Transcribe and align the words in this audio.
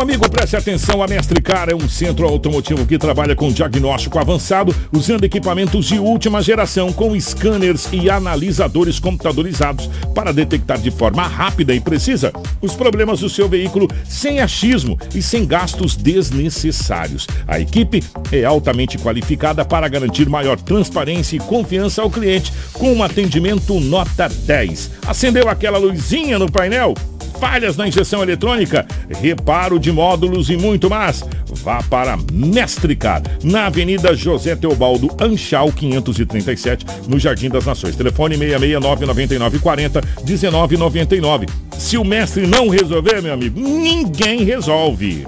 Amigo, 0.00 0.30
preste 0.30 0.56
atenção, 0.56 1.02
a 1.02 1.06
Mestre 1.06 1.42
Car 1.42 1.68
é 1.68 1.74
um 1.74 1.86
centro 1.86 2.26
automotivo 2.26 2.86
que 2.86 2.96
trabalha 2.96 3.36
com 3.36 3.52
diagnóstico 3.52 4.18
avançado, 4.18 4.74
usando 4.90 5.24
equipamentos 5.24 5.84
de 5.84 5.98
última 5.98 6.40
geração 6.40 6.90
com 6.90 7.20
scanners 7.20 7.86
e 7.92 8.08
analisadores 8.08 8.98
computadorizados 8.98 9.90
para 10.14 10.32
detectar 10.32 10.78
de 10.78 10.90
forma 10.90 11.22
rápida 11.24 11.74
e 11.74 11.80
precisa 11.80 12.32
os 12.62 12.74
problemas 12.74 13.20
do 13.20 13.28
seu 13.28 13.46
veículo 13.46 13.88
sem 14.08 14.40
achismo 14.40 14.98
e 15.14 15.20
sem 15.20 15.44
gastos 15.44 15.94
desnecessários. 15.94 17.26
A 17.46 17.60
equipe 17.60 18.02
é 18.32 18.42
altamente 18.42 18.96
qualificada 18.96 19.66
para 19.66 19.86
garantir 19.86 20.30
maior 20.30 20.58
transparência 20.58 21.36
e 21.36 21.40
confiança 21.40 22.00
ao 22.00 22.10
cliente 22.10 22.50
com 22.72 22.90
um 22.90 23.02
atendimento 23.02 23.78
nota 23.78 24.30
10. 24.30 24.92
Acendeu 25.06 25.46
aquela 25.46 25.76
luzinha 25.76 26.38
no 26.38 26.50
painel? 26.50 26.94
Falhas 27.40 27.74
na 27.76 27.88
injeção 27.88 28.22
eletrônica, 28.22 28.86
reparo 29.20 29.78
de 29.78 29.90
módulos 29.90 30.50
e 30.50 30.56
muito 30.58 30.90
mais. 30.90 31.24
Vá 31.46 31.82
para 31.82 32.18
Mestricar, 32.30 33.22
na 33.42 33.66
Avenida 33.66 34.14
José 34.14 34.54
Teobaldo 34.54 35.08
Anchal 35.18 35.72
537, 35.72 36.84
no 37.08 37.18
Jardim 37.18 37.48
das 37.48 37.64
Nações. 37.64 37.96
Telefone 37.96 38.36
669 38.36 39.06
9940 39.06 40.00
1999. 40.24 41.46
Se 41.78 41.96
o 41.96 42.04
mestre 42.04 42.46
não 42.46 42.68
resolver, 42.68 43.22
meu 43.22 43.32
amigo, 43.32 43.58
ninguém 43.58 44.44
resolve. 44.44 45.26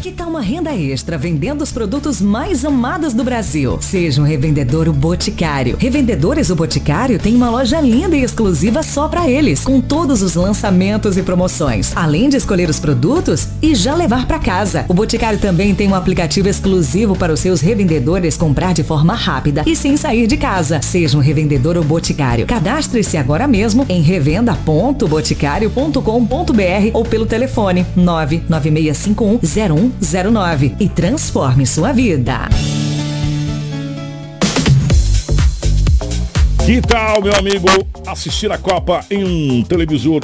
Que 0.00 0.12
tal 0.12 0.28
uma 0.28 0.40
renda 0.40 0.72
extra 0.76 1.18
vendendo 1.18 1.60
os 1.60 1.72
produtos 1.72 2.20
mais 2.20 2.64
amados 2.64 3.12
do 3.12 3.24
Brasil? 3.24 3.78
Seja 3.80 4.22
um 4.22 4.24
revendedor 4.24 4.88
o 4.88 4.92
Boticário. 4.92 5.76
Revendedores 5.76 6.50
o 6.50 6.54
Boticário 6.54 7.18
tem 7.18 7.34
uma 7.34 7.50
loja 7.50 7.80
linda 7.80 8.16
e 8.16 8.22
exclusiva 8.22 8.84
só 8.84 9.08
para 9.08 9.28
eles, 9.28 9.64
com 9.64 9.80
todos 9.80 10.22
os 10.22 10.36
lançamentos 10.36 11.16
e 11.16 11.22
promoções. 11.22 11.92
Além 11.96 12.28
de 12.28 12.36
escolher 12.36 12.70
os 12.70 12.78
produtos 12.78 13.48
e 13.60 13.74
já 13.74 13.92
levar 13.92 14.28
para 14.28 14.38
casa. 14.38 14.84
O 14.86 14.94
Boticário 14.94 15.40
também 15.40 15.74
tem 15.74 15.88
um 15.88 15.96
aplicativo 15.96 16.48
exclusivo 16.48 17.16
para 17.16 17.32
os 17.32 17.40
seus 17.40 17.60
revendedores 17.60 18.36
comprar 18.36 18.72
de 18.72 18.84
forma 18.84 19.14
rápida 19.14 19.64
e 19.66 19.74
sem 19.74 19.96
sair 19.96 20.28
de 20.28 20.36
casa. 20.36 20.80
Seja 20.80 21.18
um 21.18 21.20
revendedor 21.20 21.76
o 21.76 21.82
Boticário. 21.82 22.46
Cadastre-se 22.46 23.16
agora 23.16 23.48
mesmo 23.48 23.84
em 23.88 24.00
revenda.boticário.com.br 24.00 26.90
ou 26.94 27.04
pelo 27.04 27.26
telefone 27.26 27.84
9965101 27.96 29.87
0109 30.00 30.76
e 30.78 30.88
transforme 30.88 31.66
sua 31.66 31.92
vida. 31.92 32.48
Que 36.64 36.82
tal, 36.82 37.22
meu 37.22 37.34
amigo, 37.34 37.66
assistir 38.06 38.52
a 38.52 38.58
Copa 38.58 39.04
em 39.10 39.24
um 39.24 39.62
televisor 39.62 40.20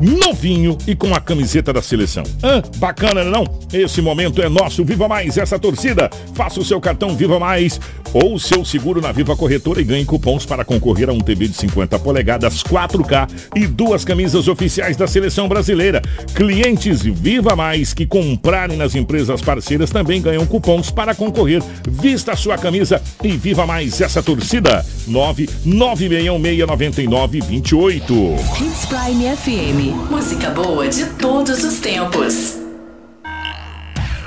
novinho 0.00 0.76
e 0.86 0.94
com 0.94 1.14
a 1.14 1.20
camiseta 1.20 1.72
da 1.72 1.82
seleção. 1.82 2.22
Hã? 2.42 2.62
Bacana, 2.76 3.24
não? 3.24 3.44
Esse 3.72 4.00
momento 4.00 4.42
é 4.42 4.48
nosso. 4.48 4.84
Viva 4.84 5.08
Mais 5.08 5.36
essa 5.36 5.58
torcida. 5.58 6.10
Faça 6.34 6.60
o 6.60 6.64
seu 6.64 6.80
cartão 6.80 7.16
Viva 7.16 7.38
Mais 7.38 7.80
ou 8.12 8.34
o 8.34 8.40
seu 8.40 8.64
seguro 8.64 9.00
na 9.00 9.12
Viva 9.12 9.36
Corretora 9.36 9.80
e 9.80 9.84
ganhe 9.84 10.04
cupons 10.04 10.46
para 10.46 10.64
concorrer 10.64 11.08
a 11.08 11.12
um 11.12 11.20
TV 11.20 11.48
de 11.48 11.56
50 11.56 11.98
polegadas 11.98 12.62
4K 12.62 13.28
e 13.54 13.66
duas 13.66 14.04
camisas 14.04 14.48
oficiais 14.48 14.96
da 14.96 15.06
seleção 15.06 15.48
brasileira. 15.48 16.02
Clientes 16.34 17.02
Viva 17.02 17.54
Mais 17.54 17.92
que 17.92 18.06
comprarem 18.06 18.76
nas 18.76 18.94
empresas 18.94 19.42
parceiras 19.42 19.90
também 19.90 20.22
ganham 20.22 20.46
cupons 20.46 20.90
para 20.90 21.14
concorrer. 21.14 21.62
Vista 21.88 22.32
a 22.32 22.36
sua 22.36 22.56
camisa 22.56 23.02
e 23.22 23.36
viva 23.36 23.66
mais 23.66 24.00
essa 24.00 24.22
torcida. 24.22 24.84
996169928. 25.08 28.06
Hits 28.60 28.86
Prime 28.86 29.36
FM. 29.36 29.85
Música 29.94 30.50
boa 30.50 30.88
de 30.88 31.06
todos 31.06 31.62
os 31.62 31.78
tempos. 31.78 32.56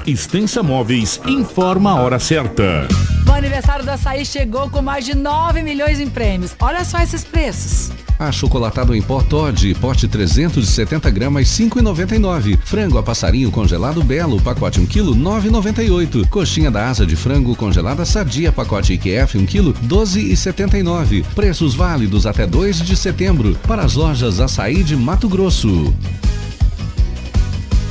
Extensa 0.06 0.64
Móveis 0.64 1.20
informa 1.28 1.92
a 1.92 1.96
hora 2.02 2.20
certa. 2.20 2.88
O 3.28 3.32
aniversário 3.32 3.84
do 3.84 3.92
açaí 3.92 4.26
chegou 4.26 4.70
com 4.70 4.82
mais 4.82 5.06
de 5.06 5.16
9 5.16 5.62
milhões 5.62 6.00
em 6.00 6.10
prêmios. 6.10 6.56
Olha 6.60 6.84
só 6.86 7.00
esses 7.00 7.24
preços. 7.24 7.92
Achocolatado 8.20 8.94
em 8.94 9.02
pó 9.02 9.22
Todd, 9.22 9.74
pote 9.76 10.06
370 10.06 11.10
gramas, 11.10 11.48
5,99. 11.48 12.60
Frango 12.66 12.98
a 12.98 13.04
passarinho 13.04 13.50
congelado 13.50 14.04
Belo, 14.04 14.42
pacote 14.42 14.82
1 14.82 14.88
kg, 14.88 15.04
9,98. 15.16 16.28
Coxinha 16.28 16.70
da 16.70 16.90
asa 16.90 17.06
de 17.06 17.16
frango 17.16 17.56
congelada 17.56 18.04
Sadia, 18.04 18.52
pacote 18.52 18.92
IQF 18.94 19.38
1 19.38 19.46
kg, 19.46 19.74
12,79. 19.88 21.24
Preços 21.34 21.74
válidos 21.74 22.26
até 22.26 22.46
2 22.46 22.82
de 22.82 22.98
setembro 22.98 23.58
para 23.66 23.84
as 23.84 23.94
lojas 23.94 24.42
Açaí 24.42 24.84
de 24.84 24.98
Mato 24.98 25.30
Grosso. 25.30 25.94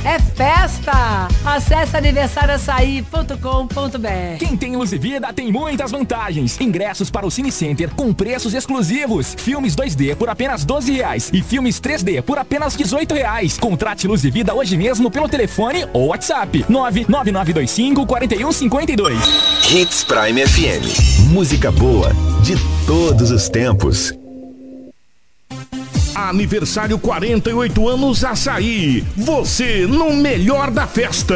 É 0.03 0.19
festa! 0.19 1.27
Acesse 1.45 1.97
aniversarioaçaí.com.br 1.97 4.37
Quem 4.39 4.55
tem 4.55 4.75
Luz 4.75 4.93
e 4.93 4.97
Vida 4.97 5.31
tem 5.33 5.51
muitas 5.51 5.91
vantagens. 5.91 6.59
Ingressos 6.59 7.09
para 7.09 7.25
o 7.25 7.31
Cine 7.31 7.51
Center 7.51 7.89
com 7.95 8.13
preços 8.13 8.53
exclusivos. 8.53 9.35
Filmes 9.37 9.75
2D 9.75 10.15
por 10.15 10.29
apenas 10.29 10.63
12 10.63 10.93
reais 10.93 11.29
e 11.33 11.41
filmes 11.41 11.81
3D 11.81 12.21
por 12.21 12.37
apenas 12.37 12.75
18 12.75 13.13
reais. 13.13 13.57
Contrate 13.57 14.07
Luz 14.07 14.23
e 14.23 14.31
Vida 14.31 14.53
hoje 14.53 14.77
mesmo 14.77 15.11
pelo 15.11 15.27
telefone 15.27 15.85
ou 15.93 16.07
WhatsApp 16.07 16.65
99925 16.69 18.05
4152. 18.05 19.19
Hits 19.71 20.03
Prime 20.03 20.47
FM. 20.47 21.29
Música 21.31 21.71
boa 21.71 22.11
de 22.43 22.55
todos 22.85 23.31
os 23.31 23.49
tempos. 23.49 24.18
Aniversário 26.29 26.99
48 26.99 27.87
anos 27.89 28.23
Açaí. 28.23 29.03
Você 29.17 29.87
no 29.87 30.13
melhor 30.13 30.69
da 30.69 30.85
festa. 30.85 31.35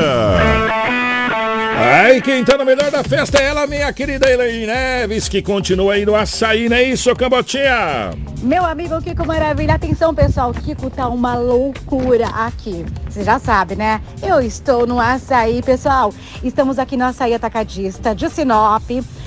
Ai, 1.75 2.21
quem 2.21 2.43
tá 2.45 2.57
no 2.57 2.63
melhor 2.63 2.91
da 2.91 3.03
festa 3.03 3.39
é 3.39 3.47
ela, 3.47 3.65
minha 3.65 3.91
querida 3.91 4.29
Elaine 4.29 4.67
Neves, 4.67 5.27
que 5.27 5.41
continua 5.41 5.95
aí 5.95 6.05
no 6.05 6.15
açaí, 6.15 6.69
não 6.69 6.77
é 6.77 6.83
isso, 6.83 7.13
Cambotinha? 7.15 8.11
Meu 8.41 8.63
amigo 8.63 9.01
Kiko 9.01 9.25
Maravilha, 9.25 9.73
atenção 9.73 10.13
pessoal, 10.13 10.53
Kiko 10.53 10.89
tá 10.89 11.07
uma 11.07 11.35
loucura 11.35 12.27
aqui. 12.27 12.85
Você 13.09 13.23
já 13.23 13.39
sabe, 13.39 13.75
né? 13.75 14.01
Eu 14.21 14.39
estou 14.39 14.85
no 14.85 14.99
açaí, 14.99 15.61
pessoal. 15.63 16.13
Estamos 16.43 16.77
aqui 16.77 16.95
no 16.95 17.05
açaí 17.05 17.33
atacadista 17.33 18.13
de 18.13 18.29
Sinop. 18.29 18.83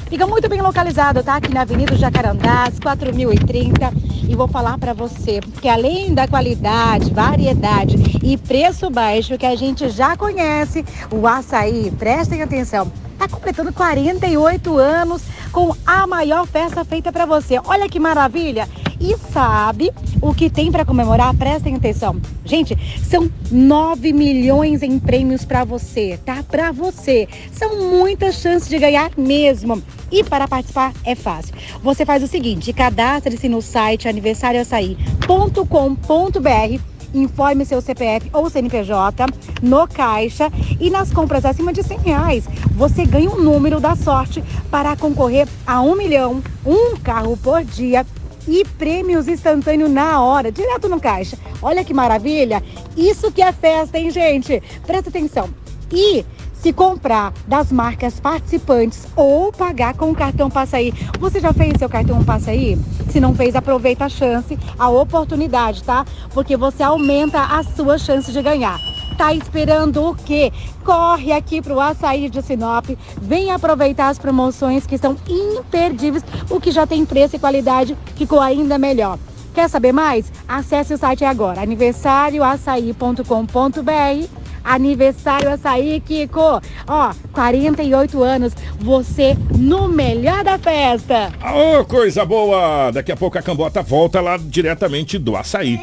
Fica 0.08 0.24
muito 0.24 0.48
bem 0.48 0.60
localizado, 0.60 1.22
tá? 1.22 1.36
Aqui 1.36 1.52
na 1.52 1.62
Avenida 1.62 1.96
Jacarandás, 1.96 2.78
4030. 2.78 3.92
E 4.28 4.36
vou 4.36 4.46
falar 4.46 4.78
para 4.78 4.92
você 4.92 5.40
que 5.60 5.68
além 5.68 6.14
da 6.14 6.28
qualidade, 6.28 7.12
variedade 7.12 7.96
e 8.22 8.36
preço 8.36 8.88
baixo 8.88 9.36
que 9.36 9.44
a 9.44 9.56
gente 9.56 9.88
já 9.88 10.16
conhece, 10.16 10.84
o 11.10 11.26
açaí, 11.26 11.90
prestem 11.90 12.40
atenção, 12.40 12.90
está 13.12 13.28
completando 13.28 13.72
48 13.72 14.78
anos 14.78 15.22
com 15.50 15.74
a 15.84 16.06
maior 16.06 16.46
festa 16.46 16.84
feita 16.84 17.10
para 17.10 17.26
você. 17.26 17.60
Olha 17.64 17.88
que 17.88 17.98
maravilha! 17.98 18.68
E 19.00 19.16
sabe 19.32 19.92
o 20.20 20.34
que 20.34 20.50
tem 20.50 20.72
para 20.72 20.84
comemorar? 20.84 21.34
Prestem 21.34 21.74
atenção. 21.74 22.20
Gente, 22.44 22.76
são 23.02 23.30
9 23.50 24.12
milhões 24.12 24.82
em 24.82 24.98
prêmios 24.98 25.42
para 25.44 25.64
você, 25.64 26.18
tá? 26.24 26.42
Para 26.42 26.72
você. 26.72 27.28
São 27.52 27.90
muitas 27.90 28.36
chances 28.36 28.68
de 28.68 28.78
ganhar 28.78 29.10
mesmo. 29.16 29.82
E 30.10 30.22
para 30.22 30.46
participar 30.46 30.92
é 31.04 31.14
fácil. 31.14 31.54
Você 31.82 32.04
faz 32.04 32.22
o 32.22 32.28
seguinte: 32.28 32.72
cadastre-se 32.72 33.48
no 33.48 33.62
site 33.62 34.08
aniversarioaçaí.com.br 34.08 36.96
informe 37.14 37.64
seu 37.64 37.80
CPF 37.80 38.28
ou 38.32 38.50
CNPJ 38.50 39.26
no 39.62 39.86
caixa 39.88 40.50
e 40.80 40.90
nas 40.90 41.12
compras 41.12 41.44
acima 41.44 41.72
de 41.72 41.82
100 41.82 41.98
reais 41.98 42.44
você 42.72 43.06
ganha 43.06 43.30
um 43.30 43.42
número 43.42 43.80
da 43.80 43.96
sorte 43.96 44.42
para 44.70 44.96
concorrer 44.96 45.48
a 45.66 45.80
um 45.80 45.96
milhão, 45.96 46.42
um 46.64 46.96
carro 46.96 47.36
por 47.36 47.64
dia 47.64 48.04
e 48.46 48.64
prêmios 48.78 49.28
instantâneos 49.28 49.90
na 49.90 50.22
hora, 50.22 50.52
direto 50.52 50.88
no 50.88 51.00
caixa. 51.00 51.36
Olha 51.62 51.84
que 51.84 51.94
maravilha! 51.94 52.62
Isso 52.96 53.30
que 53.32 53.42
é 53.42 53.52
festa, 53.52 53.98
hein, 53.98 54.10
gente? 54.10 54.62
Presta 54.86 55.10
atenção. 55.10 55.48
E 55.92 56.24
se 56.54 56.72
comprar 56.72 57.32
das 57.46 57.70
marcas 57.70 58.18
participantes 58.18 59.06
ou 59.14 59.52
pagar 59.52 59.94
com 59.94 60.10
o 60.10 60.14
cartão 60.16 60.50
Passaí. 60.50 60.92
Você 61.20 61.38
já 61.38 61.52
fez 61.52 61.74
seu 61.78 61.88
cartão 61.88 62.24
Passaí? 62.24 62.76
Se 63.10 63.20
não 63.20 63.34
fez, 63.34 63.54
aproveita 63.54 64.06
a 64.06 64.08
chance, 64.08 64.58
a 64.78 64.88
oportunidade, 64.88 65.84
tá? 65.84 66.04
Porque 66.34 66.56
você 66.56 66.82
aumenta 66.82 67.40
a 67.40 67.62
sua 67.62 67.98
chance 67.98 68.32
de 68.32 68.42
ganhar. 68.42 68.80
Tá 69.16 69.32
esperando 69.32 70.04
o 70.04 70.14
quê? 70.14 70.52
Corre 70.84 71.32
aqui 71.32 71.62
pro 71.62 71.80
Açaí 71.80 72.28
de 72.28 72.42
Sinop, 72.42 72.90
vem 73.20 73.50
aproveitar 73.50 74.08
as 74.08 74.18
promoções 74.18 74.86
que 74.86 74.98
são 74.98 75.16
imperdíveis, 75.28 76.22
o 76.50 76.60
que 76.60 76.70
já 76.70 76.86
tem 76.86 77.06
preço 77.06 77.36
e 77.36 77.38
qualidade 77.38 77.96
ficou 78.14 78.40
ainda 78.40 78.76
melhor. 78.78 79.18
Quer 79.54 79.70
saber 79.70 79.92
mais? 79.92 80.30
Acesse 80.46 80.92
o 80.92 80.98
site 80.98 81.24
agora, 81.24 81.62
aniversarioaçaí.com.br. 81.62 84.28
Aniversário 84.62 85.50
Açaí, 85.50 86.00
Kiko. 86.00 86.60
Ó, 86.88 87.12
48 87.32 88.22
anos, 88.22 88.52
você 88.80 89.36
no 89.56 89.88
melhor 89.88 90.42
da 90.42 90.58
festa. 90.58 91.32
Ô, 91.40 91.84
coisa 91.84 92.26
boa! 92.26 92.90
Daqui 92.90 93.12
a 93.12 93.16
pouco 93.16 93.38
a 93.38 93.42
Cambota 93.42 93.80
volta 93.80 94.20
lá 94.20 94.36
diretamente 94.36 95.18
do 95.18 95.36
Açaí. 95.36 95.80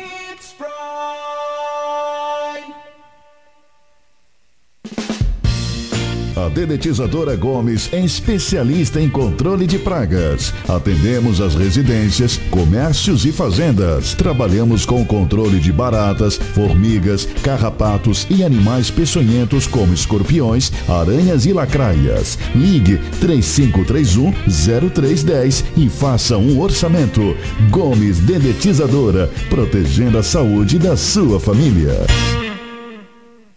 Dedetizadora 6.54 7.36
Gomes 7.36 7.90
é 7.92 8.00
especialista 8.00 9.02
em 9.02 9.10
controle 9.10 9.66
de 9.66 9.80
pragas. 9.80 10.54
Atendemos 10.70 11.42
as 11.42 11.56
residências, 11.56 12.38
comércios 12.52 13.26
e 13.26 13.32
fazendas. 13.32 14.14
Trabalhamos 14.14 14.86
com 14.86 15.04
controle 15.04 15.60
de 15.60 15.72
baratas, 15.72 16.38
formigas, 16.38 17.28
carrapatos 17.42 18.28
e 18.30 18.44
animais 18.44 18.92
peçonhentos 18.92 19.66
como 19.66 19.94
escorpiões, 19.94 20.72
aranhas 20.88 21.46
e 21.46 21.54
lacraias. 21.54 22.38
Ligue 22.54 23.00
3531 23.20 24.32
0310 24.48 25.66
e 25.76 25.90
faça 25.90 26.38
um 26.38 26.60
orçamento. 26.62 27.36
Gomes 27.72 28.20
Dedetizadora, 28.20 29.30
protegendo 29.50 30.20
a 30.20 30.24
saúde 30.24 30.78
da 30.78 30.96
sua 30.96 31.40
família. 31.40 32.06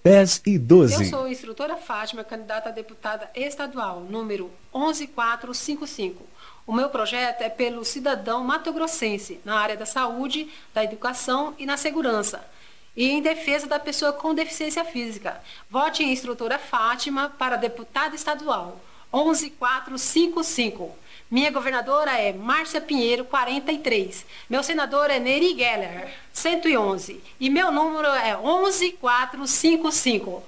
10 0.07 0.43
e 0.47 0.57
12. 0.57 1.03
Eu 1.03 1.11
sou 1.11 1.27
instrutora 1.27 1.77
Fátima, 1.77 2.23
candidata 2.23 2.69
a 2.69 2.73
deputada 2.73 3.29
estadual, 3.35 4.07
número 4.09 4.53
11455. 4.73 6.25
O 6.65 6.73
meu 6.73 6.89
projeto 6.91 7.43
é 7.43 7.49
pelo 7.49 7.85
cidadão 7.85 8.45
matogrossense, 8.45 9.41
na 9.45 9.59
área 9.59 9.77
da 9.77 9.85
saúde, 9.85 10.49
da 10.73 10.85
educação 10.85 11.57
e 11.59 11.67
na 11.67 11.77
segurança. 11.77 12.49
E 12.97 13.11
em 13.11 13.21
defesa 13.21 13.67
da 13.67 13.81
pessoa 13.81 14.13
com 14.13 14.33
deficiência 14.33 14.85
física. 14.85 15.43
Vote 15.69 16.05
em 16.05 16.13
instrutora 16.13 16.57
Fátima 16.57 17.29
para 17.37 17.57
deputada 17.57 18.15
estadual, 18.15 18.81
11455. 19.13 20.95
Minha 21.31 21.51
governadora 21.51 22.13
é 22.13 22.33
Márcia 22.33 22.81
Pinheiro, 22.81 23.25
43. 23.25 24.25
Meu 24.49 24.63
senador 24.63 25.11
é 25.11 25.19
Neri 25.19 25.57
Geller, 25.57 26.09
111. 26.33 27.21
E 27.41 27.51
meu 27.51 27.73
número 27.73 28.09
é 28.09 28.37
11455. 28.37 30.45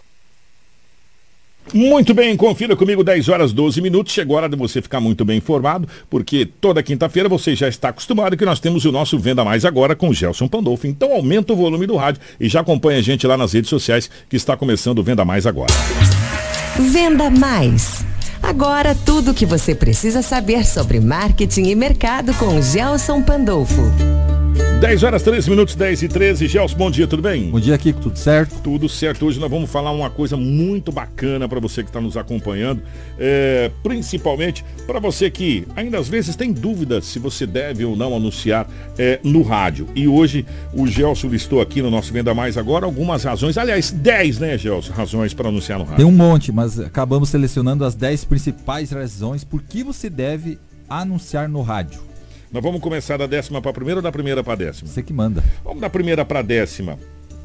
Muito 1.74 2.14
bem, 2.14 2.36
confira 2.36 2.76
comigo 2.76 3.04
10 3.04 3.28
horas 3.28 3.52
12 3.52 3.82
minutos. 3.82 4.12
Chegou 4.12 4.36
a 4.36 4.42
hora 4.42 4.48
de 4.48 4.56
você 4.56 4.80
ficar 4.80 5.00
muito 5.00 5.24
bem 5.24 5.38
informado, 5.38 5.88
porque 6.08 6.46
toda 6.46 6.82
quinta-feira 6.82 7.28
você 7.28 7.54
já 7.54 7.68
está 7.68 7.90
acostumado 7.90 8.36
que 8.36 8.44
nós 8.44 8.60
temos 8.60 8.84
o 8.84 8.92
nosso 8.92 9.18
Venda 9.18 9.44
Mais 9.44 9.64
Agora 9.64 9.94
com 9.94 10.08
o 10.08 10.14
Gelson 10.14 10.48
Pandolfo. 10.48 10.86
Então 10.86 11.12
aumenta 11.12 11.52
o 11.52 11.56
volume 11.56 11.86
do 11.86 11.96
rádio 11.96 12.22
e 12.40 12.48
já 12.48 12.60
acompanha 12.60 13.00
a 13.00 13.02
gente 13.02 13.26
lá 13.26 13.36
nas 13.36 13.52
redes 13.52 13.68
sociais 13.68 14.10
que 14.30 14.36
está 14.36 14.56
começando 14.56 15.00
o 15.00 15.02
Venda 15.02 15.24
Mais 15.24 15.46
Agora. 15.46 15.72
Venda 16.78 17.28
Mais. 17.28 18.07
Agora 18.48 18.96
tudo 19.04 19.32
o 19.32 19.34
que 19.34 19.44
você 19.44 19.74
precisa 19.74 20.22
saber 20.22 20.64
sobre 20.64 21.00
marketing 21.00 21.64
e 21.64 21.74
mercado 21.74 22.32
com 22.32 22.62
Gelson 22.62 23.22
Pandolfo. 23.22 23.82
10 24.80 25.02
horas 25.02 25.24
13 25.24 25.50
minutos, 25.50 25.74
10 25.74 26.02
e 26.02 26.08
13. 26.08 26.46
Gelson, 26.46 26.76
bom 26.76 26.88
dia, 26.88 27.04
tudo 27.04 27.20
bem? 27.20 27.50
Bom 27.50 27.58
dia, 27.58 27.76
Kiko, 27.76 28.00
tudo 28.00 28.16
certo? 28.16 28.60
Tudo 28.62 28.88
certo. 28.88 29.26
Hoje 29.26 29.40
nós 29.40 29.50
vamos 29.50 29.68
falar 29.68 29.90
uma 29.90 30.08
coisa 30.08 30.36
muito 30.36 30.92
bacana 30.92 31.48
para 31.48 31.58
você 31.58 31.82
que 31.82 31.88
está 31.88 32.00
nos 32.00 32.16
acompanhando, 32.16 32.80
é, 33.18 33.72
principalmente 33.82 34.64
para 34.86 35.00
você 35.00 35.28
que 35.32 35.66
ainda 35.74 35.98
às 35.98 36.08
vezes 36.08 36.36
tem 36.36 36.52
dúvidas 36.52 37.06
se 37.06 37.18
você 37.18 37.44
deve 37.44 37.84
ou 37.84 37.96
não 37.96 38.14
anunciar 38.14 38.68
é, 38.96 39.18
no 39.24 39.42
rádio. 39.42 39.88
E 39.96 40.06
hoje 40.06 40.46
o 40.72 40.86
Gelson 40.86 41.26
listou 41.26 41.60
aqui 41.60 41.82
no 41.82 41.90
nosso 41.90 42.12
Venda 42.12 42.32
Mais 42.32 42.56
agora 42.56 42.86
algumas 42.86 43.24
razões, 43.24 43.58
aliás, 43.58 43.90
10, 43.90 44.38
né, 44.38 44.56
Gelson, 44.56 44.92
razões 44.92 45.34
para 45.34 45.48
anunciar 45.48 45.80
no 45.80 45.86
rádio. 45.86 45.96
Tem 45.96 46.06
um 46.06 46.12
monte, 46.12 46.52
mas 46.52 46.78
acabamos 46.78 47.30
selecionando 47.30 47.84
as 47.84 47.96
10 47.96 48.26
principais 48.26 48.92
razões 48.92 49.42
por 49.42 49.60
que 49.60 49.82
você 49.82 50.08
deve 50.08 50.56
anunciar 50.88 51.48
no 51.48 51.62
rádio. 51.62 52.06
Nós 52.50 52.62
vamos 52.62 52.80
começar 52.80 53.18
da 53.18 53.26
décima 53.26 53.60
para 53.60 53.70
a 53.70 53.74
primeira 53.74 53.98
ou 53.98 54.02
da 54.02 54.10
primeira 54.10 54.42
para 54.42 54.54
a 54.54 54.56
décima? 54.56 54.88
Você 54.88 55.02
que 55.02 55.12
manda. 55.12 55.44
Vamos 55.62 55.80
da 55.80 55.90
primeira 55.90 56.24
para 56.24 56.38
a 56.38 56.42
décima. 56.42 56.98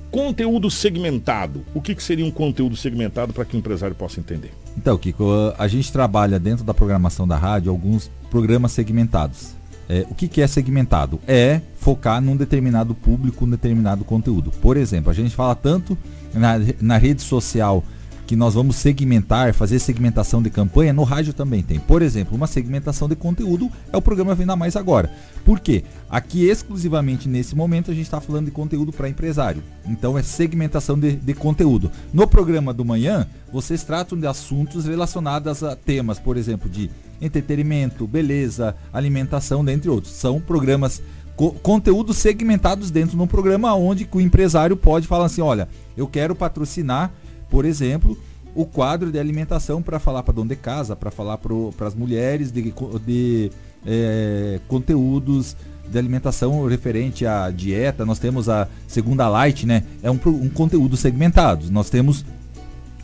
Conteúdo 0.10 0.72
segmentado. 0.72 1.66
O 1.74 1.82
que, 1.82 1.94
que 1.94 2.02
seria 2.02 2.26
um 2.26 2.32
conteúdo 2.32 2.78
segmentado 2.78 3.34
para 3.34 3.44
que 3.44 3.58
o 3.58 3.60
empresário 3.60 3.96
possa 3.96 4.22
entender? 4.22 4.54
Então, 4.78 4.98
Kiko, 4.98 5.54
a 5.58 5.68
gente 5.68 5.92
trabalha 5.92 6.40
dentro 6.40 6.64
da 6.64 6.74
programação 6.74 7.28
da 7.28 7.36
rádio 7.36 7.70
alguns 7.70 8.10
programas 8.30 8.72
segmentados. 8.72 9.56
É, 9.90 10.06
o 10.10 10.16
que, 10.16 10.30
que 10.30 10.42
é 10.42 10.48
segmentado? 10.48 11.20
É 11.28 11.60
focar 11.76 12.22
num 12.22 12.38
determinado 12.38 12.96
público, 12.96 13.46
num 13.46 13.52
determinado 13.52 14.06
conteúdo. 14.06 14.52
Por 14.52 14.78
exemplo, 14.78 15.12
a 15.12 15.14
gente 15.14 15.36
fala 15.36 15.54
tanto 15.54 15.98
na, 16.34 16.54
na 16.80 16.98
rede 16.98 17.22
social 17.22 17.84
que 18.26 18.36
nós 18.36 18.54
vamos 18.54 18.78
segmentar, 18.78 19.54
fazer 19.54 19.80
segmentação 19.80 20.42
de 20.42 20.50
campanha, 20.50 20.94
no 20.94 21.04
rádio 21.04 21.34
também 21.34 21.62
tem. 21.62 21.80
Por 21.80 22.02
exemplo, 22.02 22.36
uma 22.36 22.48
segmentação 22.48 23.08
de 23.08 23.16
conteúdo 23.16 23.70
é 23.92 23.98
o 23.98 24.02
programa 24.02 24.36
Venda 24.36 24.56
Mais 24.56 24.76
Agora. 24.76 25.12
Por 25.44 25.60
quê? 25.60 25.84
Aqui 26.10 26.46
exclusivamente 26.46 27.28
nesse 27.28 27.56
momento 27.56 27.92
a 27.92 27.94
gente 27.94 28.06
está 28.06 28.22
falando 28.22 28.46
de 28.46 28.52
conteúdo 28.52 28.94
para 28.94 29.10
empresário. 29.10 29.64
Então 29.86 30.18
é 30.18 30.24
segmentação 30.24 30.98
de, 30.98 31.16
de, 31.16 31.34
conteúdo. 31.34 31.92
No 32.14 32.28
programa 32.28 32.74
do 32.74 32.86
manhã, 32.86 33.28
vocês 33.52 33.84
tratam 33.84 34.18
de 34.18 34.26
assuntos 34.26 34.86
relacionados 34.86 35.64
a 35.64 35.76
temas, 35.76 36.20
por 36.20 36.38
exemplo, 36.38 36.70
de 36.70 36.90
entretenimento, 37.22 38.08
beleza, 38.08 38.76
alimentação, 38.92 39.64
dentre 39.64 39.90
outros. 39.90 40.14
São 40.14 40.40
programas 40.40 41.02
co 41.36 41.52
conteúdos 41.52 42.18
segmentados 42.18 42.92
dentro 42.92 43.18
de 43.18 43.22
um 43.22 43.28
programa 43.28 43.74
onde 43.74 44.08
o 44.12 44.22
empresário 44.22 44.78
pode 44.78 45.08
falar 45.08 45.26
assim, 45.26 45.42
olha, 45.42 45.68
eu 45.98 46.08
quero 46.08 46.36
patrocinar 46.36 47.12
por 47.54 47.66
exemplo, 47.66 48.18
o 48.56 48.66
quadro 48.66 49.12
de 49.12 49.20
alimentação 49.20 49.80
para 49.80 50.00
falar 50.00 50.24
para 50.24 50.34
dona 50.34 50.50
de 50.50 50.56
casa, 50.56 50.96
para 50.96 51.12
falar 51.12 51.38
para 51.38 51.86
as 51.88 51.94
mulheres 51.94 52.52
de, 52.52 52.74
de 53.06 53.52
é, 53.86 54.60
conteúdos 54.68 55.56
de 55.88 55.96
alimentação 55.96 56.66
referente 56.66 57.28
à 57.28 57.52
dieta. 57.52 58.08
Nós 58.08 58.18
temos 58.18 58.50
a 58.50 58.68
segunda 58.88 59.30
light, 59.30 59.68
né? 59.68 59.84
É 60.02 60.10
um, 60.10 60.20
um 60.26 60.50
conteúdo 60.50 60.98
segmentado. 60.98 61.70
Nós 61.70 61.92
temos 61.92 62.26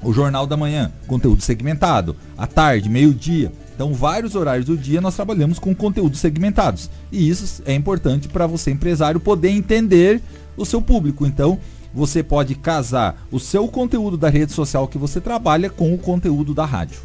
o 0.01 0.11
jornal 0.11 0.47
da 0.47 0.57
manhã, 0.57 0.91
conteúdo 1.05 1.43
segmentado. 1.43 2.15
À 2.35 2.47
tarde, 2.47 2.89
meio-dia. 2.89 3.51
Então, 3.75 3.93
vários 3.93 4.33
horários 4.33 4.65
do 4.65 4.75
dia 4.75 4.99
nós 4.99 5.15
trabalhamos 5.15 5.59
com 5.59 5.75
conteúdos 5.75 6.19
segmentados. 6.19 6.89
E 7.11 7.29
isso 7.29 7.61
é 7.67 7.75
importante 7.75 8.27
para 8.27 8.47
você, 8.47 8.71
empresário, 8.71 9.19
poder 9.19 9.51
entender 9.51 10.23
o 10.57 10.65
seu 10.65 10.81
público. 10.81 11.23
Então, 11.23 11.59
você 11.93 12.21
pode 12.23 12.55
casar 12.55 13.25
o 13.31 13.39
seu 13.39 13.67
conteúdo 13.67 14.17
da 14.17 14.29
rede 14.29 14.51
social 14.51 14.87
que 14.87 14.97
você 14.97 15.19
trabalha 15.19 15.69
com 15.69 15.93
o 15.93 15.97
conteúdo 15.97 16.53
da 16.53 16.65
rádio. 16.65 16.99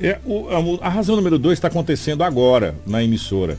É, 0.00 0.18
o, 0.24 0.78
a, 0.80 0.86
a 0.86 0.88
razão 0.88 1.16
número 1.16 1.38
dois 1.38 1.58
está 1.58 1.68
acontecendo 1.68 2.24
agora 2.24 2.74
na 2.86 3.02
emissora, 3.04 3.56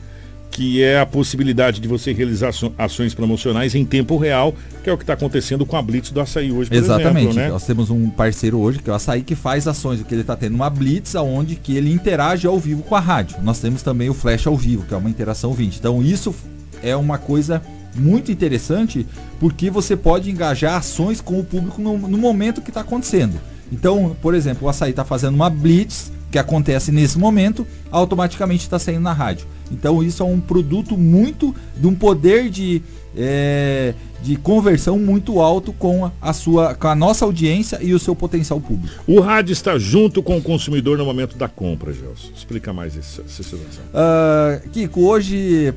que 0.51 0.83
é 0.83 0.99
a 0.99 1.05
possibilidade 1.05 1.79
de 1.79 1.87
você 1.87 2.11
realizar 2.11 2.51
ações 2.77 3.13
promocionais 3.13 3.73
em 3.75 3.85
tempo 3.85 4.17
real, 4.17 4.53
que 4.83 4.89
é 4.89 4.93
o 4.93 4.97
que 4.97 5.03
está 5.03 5.13
acontecendo 5.13 5.65
com 5.65 5.77
a 5.77 5.81
Blitz 5.81 6.11
do 6.11 6.19
Açaí 6.19 6.51
hoje, 6.51 6.69
por 6.69 6.75
Exatamente. 6.75 7.29
Exemplo, 7.29 7.35
né? 7.35 7.49
Nós 7.49 7.65
temos 7.65 7.89
um 7.89 8.09
parceiro 8.09 8.59
hoje, 8.59 8.79
que 8.79 8.89
é 8.89 8.93
o 8.93 8.95
Açaí, 8.95 9.23
que 9.23 9.35
faz 9.35 9.67
ações, 9.67 10.03
que 10.03 10.13
ele 10.13 10.21
está 10.21 10.35
tendo 10.35 10.55
uma 10.55 10.69
Blitz, 10.69 11.15
onde 11.15 11.55
que 11.55 11.75
ele 11.75 11.91
interage 11.91 12.45
ao 12.45 12.59
vivo 12.59 12.83
com 12.83 12.95
a 12.95 12.99
rádio. 12.99 13.37
Nós 13.41 13.59
temos 13.59 13.81
também 13.81 14.09
o 14.09 14.13
Flash 14.13 14.45
ao 14.45 14.57
vivo, 14.57 14.83
que 14.83 14.93
é 14.93 14.97
uma 14.97 15.09
interação 15.09 15.53
20. 15.53 15.77
Então 15.77 16.03
isso 16.03 16.35
é 16.83 16.95
uma 16.95 17.17
coisa 17.17 17.61
muito 17.95 18.31
interessante 18.31 19.05
porque 19.39 19.69
você 19.69 19.95
pode 19.95 20.29
engajar 20.29 20.75
ações 20.75 21.21
com 21.21 21.39
o 21.39 21.43
público 21.43 21.81
no, 21.81 21.97
no 21.97 22.17
momento 22.17 22.61
que 22.61 22.69
está 22.69 22.81
acontecendo. 22.81 23.39
Então, 23.71 24.15
por 24.21 24.35
exemplo, 24.35 24.67
o 24.67 24.69
açaí 24.69 24.91
está 24.91 25.03
fazendo 25.03 25.35
uma 25.35 25.49
blitz 25.49 26.11
que 26.33 26.39
acontece 26.39 26.91
nesse 26.91 27.17
momento, 27.17 27.65
automaticamente 27.91 28.63
está 28.63 28.79
saindo 28.79 29.01
na 29.01 29.13
rádio. 29.13 29.45
Então 29.71 30.03
isso 30.03 30.23
é 30.23 30.25
um 30.25 30.39
produto 30.39 30.97
muito 30.97 31.53
de 31.77 31.85
um 31.85 31.93
poder 31.93 32.49
de, 32.49 32.81
é, 33.15 33.93
de 34.21 34.35
conversão 34.35 34.97
muito 34.97 35.39
alto 35.39 35.71
com 35.73 36.11
a 36.19 36.33
sua 36.33 36.73
com 36.73 36.87
a 36.87 36.95
nossa 36.95 37.23
audiência 37.23 37.77
e 37.81 37.93
o 37.93 37.99
seu 37.99 38.15
potencial 38.15 38.59
público. 38.59 38.95
O 39.07 39.19
rádio 39.19 39.53
está 39.53 39.77
junto 39.77 40.23
com 40.23 40.37
o 40.37 40.41
consumidor 40.41 40.97
no 40.97 41.05
momento 41.05 41.37
da 41.37 41.47
compra, 41.47 41.93
Gelson. 41.93 42.29
Explica 42.35 42.73
mais 42.73 42.97
essa, 42.97 43.23
situação. 43.27 43.83
Uh, 43.93 44.69
Kiko, 44.69 45.01
hoje 45.01 45.73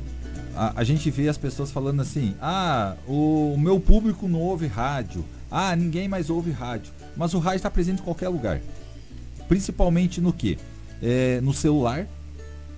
a, 0.57 0.73
a, 0.81 0.83
gente 0.83 1.11
vê 1.11 1.29
as 1.29 1.37
pessoas 1.37 1.71
falando 1.71 2.01
assim: 2.01 2.35
ah, 2.41 2.95
o, 3.07 3.53
o, 3.53 3.59
meu 3.59 3.79
público 3.79 4.27
não 4.27 4.39
ouve 4.39 4.67
rádio, 4.67 5.23
ah, 5.51 5.75
ninguém 5.75 6.07
mais 6.07 6.29
ouve 6.29 6.51
rádio. 6.51 6.91
Mas 7.15 7.33
o 7.33 7.39
rádio 7.39 7.57
está 7.57 7.71
presente 7.71 8.01
em 8.01 8.03
qualquer 8.03 8.29
lugar. 8.29 8.59
Principalmente 9.47 10.19
no 10.19 10.33
que? 10.33 10.57
É, 11.01 11.39
no 11.41 11.53
celular, 11.53 12.07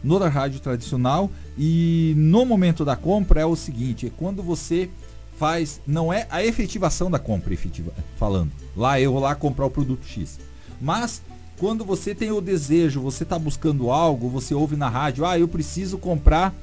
no 0.03 0.17
rádio 0.17 0.59
tradicional 0.59 1.31
e 1.57 2.13
no 2.17 2.45
momento 2.45 2.83
da 2.83 2.95
compra 2.95 3.41
é 3.41 3.45
o 3.45 3.55
seguinte: 3.55 4.07
é 4.07 4.11
quando 4.15 4.43
você 4.43 4.89
faz, 5.37 5.81
não 5.87 6.11
é 6.11 6.27
a 6.29 6.43
efetivação 6.43 7.09
da 7.09 7.17
compra 7.17 7.53
efetiva, 7.53 7.93
falando. 8.17 8.51
Lá 8.75 8.99
eu 8.99 9.13
vou 9.13 9.21
lá 9.21 9.33
comprar 9.35 9.65
o 9.65 9.71
produto 9.71 10.05
X. 10.05 10.37
Mas 10.81 11.21
quando 11.57 11.85
você 11.85 12.13
tem 12.13 12.31
o 12.31 12.41
desejo, 12.41 13.01
você 13.01 13.23
está 13.23 13.39
buscando 13.39 13.89
algo, 13.89 14.29
você 14.29 14.53
ouve 14.53 14.75
na 14.75 14.89
rádio, 14.89 15.25
ah, 15.25 15.39
eu 15.39 15.47
preciso 15.47 15.97
comprar 15.97 16.53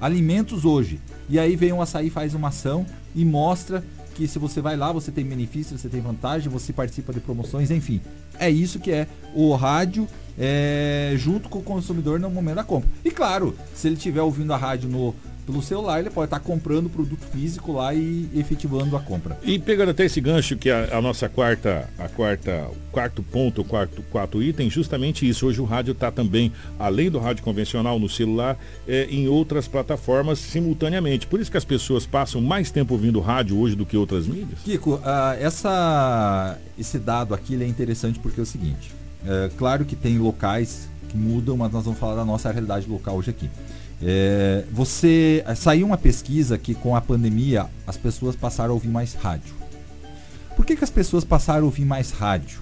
alimentos 0.00 0.64
hoje. 0.64 1.00
E 1.28 1.38
aí 1.38 1.56
vem 1.56 1.72
um 1.72 1.82
açaí, 1.82 2.10
faz 2.10 2.34
uma 2.34 2.48
ação 2.48 2.86
e 3.14 3.24
mostra 3.24 3.84
que 4.14 4.26
se 4.26 4.38
você 4.38 4.60
vai 4.60 4.76
lá, 4.76 4.92
você 4.92 5.10
tem 5.10 5.24
benefícios, 5.24 5.80
você 5.80 5.88
tem 5.88 6.00
vantagem, 6.00 6.50
você 6.50 6.72
participa 6.72 7.12
de 7.12 7.20
promoções, 7.20 7.70
enfim. 7.70 8.00
É 8.38 8.50
isso 8.50 8.78
que 8.78 8.90
é 8.90 9.06
o 9.34 9.54
rádio 9.54 10.08
é, 10.38 11.12
junto 11.16 11.48
com 11.48 11.58
o 11.58 11.62
consumidor 11.62 12.18
no 12.18 12.30
momento 12.30 12.56
da 12.56 12.64
compra. 12.64 12.88
E 13.04 13.10
claro, 13.10 13.56
se 13.74 13.88
ele 13.88 13.96
estiver 13.96 14.22
ouvindo 14.22 14.52
a 14.52 14.56
rádio 14.56 14.88
no 14.88 15.14
pelo 15.50 15.62
celular, 15.62 16.00
ele 16.00 16.10
pode 16.10 16.26
estar 16.26 16.40
comprando 16.40 16.86
o 16.86 16.90
produto 16.90 17.20
físico 17.32 17.72
lá 17.72 17.92
e 17.92 18.28
efetivando 18.34 18.96
a 18.96 19.00
compra. 19.00 19.38
E 19.42 19.58
pegando 19.58 19.90
até 19.90 20.04
esse 20.04 20.20
gancho 20.20 20.56
que 20.56 20.70
a, 20.70 20.96
a 20.96 21.02
nossa 21.02 21.28
quarta, 21.28 21.88
a 21.98 22.08
quarta, 22.08 22.68
quarto 22.92 23.22
ponto, 23.22 23.64
quarto, 23.64 24.02
quarto 24.10 24.42
item, 24.42 24.70
justamente 24.70 25.28
isso. 25.28 25.46
Hoje 25.46 25.60
o 25.60 25.64
rádio 25.64 25.92
está 25.92 26.10
também, 26.10 26.52
além 26.78 27.10
do 27.10 27.18
rádio 27.18 27.42
convencional 27.42 27.98
no 27.98 28.08
celular, 28.08 28.56
é, 28.86 29.06
em 29.10 29.28
outras 29.28 29.66
plataformas 29.66 30.38
simultaneamente. 30.38 31.26
Por 31.26 31.40
isso 31.40 31.50
que 31.50 31.56
as 31.56 31.64
pessoas 31.64 32.06
passam 32.06 32.40
mais 32.40 32.70
tempo 32.70 32.94
ouvindo 32.94 33.20
rádio 33.20 33.58
hoje 33.58 33.74
do 33.74 33.84
que 33.84 33.96
outras 33.96 34.26
mídias. 34.26 34.60
Kiko, 34.64 34.94
uh, 34.94 35.00
essa, 35.38 36.58
esse 36.78 36.98
dado 36.98 37.34
aqui 37.34 37.60
é 37.60 37.66
interessante 37.66 38.18
porque 38.18 38.40
é 38.40 38.42
o 38.42 38.46
seguinte. 38.46 38.92
É, 39.26 39.50
claro 39.58 39.84
que 39.84 39.94
tem 39.94 40.18
locais 40.18 40.88
que 41.08 41.16
mudam, 41.16 41.56
mas 41.56 41.72
nós 41.72 41.84
vamos 41.84 41.98
falar 41.98 42.14
da 42.14 42.24
nossa 42.24 42.50
realidade 42.50 42.88
local 42.88 43.16
hoje 43.16 43.30
aqui. 43.30 43.50
É, 44.02 44.64
você 44.72 45.44
saiu 45.56 45.86
uma 45.86 45.98
pesquisa 45.98 46.56
que 46.56 46.74
com 46.74 46.96
a 46.96 47.00
pandemia 47.00 47.66
as 47.86 47.96
pessoas 47.96 48.34
passaram 48.34 48.70
a 48.70 48.74
ouvir 48.74 48.88
mais 48.88 49.14
rádio. 49.14 49.54
Por 50.56 50.64
que, 50.64 50.76
que 50.76 50.84
as 50.84 50.90
pessoas 50.90 51.24
passaram 51.24 51.62
a 51.62 51.66
ouvir 51.66 51.84
mais 51.84 52.10
rádio? 52.10 52.60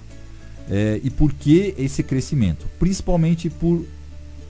É, 0.69 0.99
e 1.03 1.09
por 1.09 1.33
que 1.33 1.73
esse 1.77 2.03
crescimento? 2.03 2.67
Principalmente 2.77 3.49
por 3.49 3.85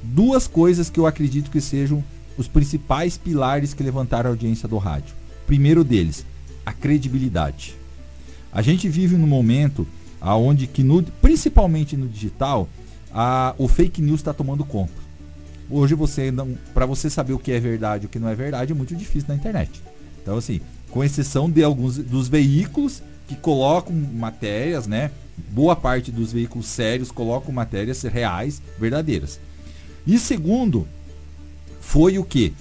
duas 0.01 0.47
coisas 0.47 0.89
que 0.89 0.99
eu 0.99 1.05
acredito 1.05 1.51
que 1.51 1.61
sejam 1.61 2.03
os 2.37 2.47
principais 2.47 3.17
pilares 3.17 3.73
que 3.73 3.83
levantaram 3.83 4.29
a 4.29 4.33
audiência 4.33 4.67
do 4.67 4.77
rádio. 4.77 5.15
Primeiro 5.45 5.83
deles, 5.83 6.25
a 6.65 6.73
credibilidade. 6.73 7.75
A 8.51 8.61
gente 8.61 8.89
vive 8.89 9.15
num 9.15 9.27
momento 9.27 9.87
aonde 10.19 10.67
que 10.67 10.83
no, 10.83 11.03
principalmente 11.03 11.95
no 11.95 12.07
digital, 12.07 12.67
a, 13.13 13.53
o 13.57 13.67
fake 13.67 14.01
news 14.01 14.19
está 14.19 14.33
tomando 14.33 14.65
conta. 14.65 15.08
Hoje 15.69 15.93
você 15.93 16.31
não, 16.31 16.57
para 16.73 16.85
você 16.85 17.09
saber 17.09 17.33
o 17.33 17.39
que 17.39 17.51
é 17.51 17.59
verdade 17.59 18.05
e 18.05 18.07
o 18.07 18.09
que 18.09 18.19
não 18.19 18.29
é 18.29 18.35
verdade 18.35 18.71
é 18.71 18.75
muito 18.75 18.95
difícil 18.95 19.29
na 19.29 19.35
internet. 19.35 19.81
Então 20.21 20.37
assim, 20.37 20.61
com 20.89 21.03
exceção 21.03 21.49
de 21.49 21.63
alguns 21.63 21.97
dos 21.97 22.27
veículos 22.27 23.03
que 23.27 23.35
colocam 23.35 23.95
matérias, 23.95 24.87
né? 24.87 25.11
Boa 25.51 25.75
parte 25.75 26.11
dos 26.11 26.33
veículos 26.33 26.65
sérios 26.65 27.11
colocam 27.11 27.53
matérias 27.53 28.01
reais, 28.03 28.61
verdadeiras. 28.79 29.39
E 30.05 30.17
segundo, 30.17 30.87
foi 31.79 32.17
o 32.17 32.23
que? 32.23 32.53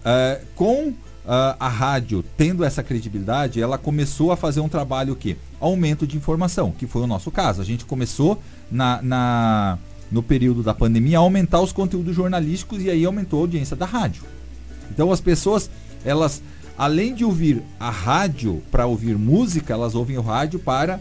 Uh, 0.00 0.44
com 0.54 0.88
uh, 0.88 0.94
a 1.26 1.68
rádio 1.68 2.24
tendo 2.36 2.64
essa 2.64 2.82
credibilidade, 2.82 3.60
ela 3.60 3.78
começou 3.78 4.32
a 4.32 4.36
fazer 4.36 4.60
um 4.60 4.68
trabalho 4.68 5.16
que 5.16 5.36
aumento 5.60 6.06
de 6.06 6.16
informação, 6.16 6.70
que 6.70 6.86
foi 6.86 7.02
o 7.02 7.06
nosso 7.06 7.30
caso. 7.30 7.62
A 7.62 7.64
gente 7.64 7.84
começou 7.84 8.40
na, 8.70 9.00
na 9.02 9.78
no 10.10 10.22
período 10.22 10.62
da 10.62 10.74
pandemia, 10.74 11.18
aumentar 11.18 11.60
os 11.60 11.72
conteúdos 11.72 12.14
jornalísticos 12.14 12.82
e 12.82 12.90
aí 12.90 13.04
aumentou 13.04 13.40
a 13.40 13.42
audiência 13.42 13.76
da 13.76 13.86
rádio. 13.86 14.22
Então 14.90 15.10
as 15.10 15.20
pessoas, 15.20 15.70
elas, 16.04 16.42
além 16.76 17.14
de 17.14 17.24
ouvir 17.24 17.62
a 17.78 17.90
rádio 17.90 18.62
para 18.70 18.86
ouvir 18.86 19.16
música, 19.16 19.72
elas 19.72 19.94
ouvem 19.94 20.16
o 20.18 20.22
rádio 20.22 20.58
para 20.58 21.00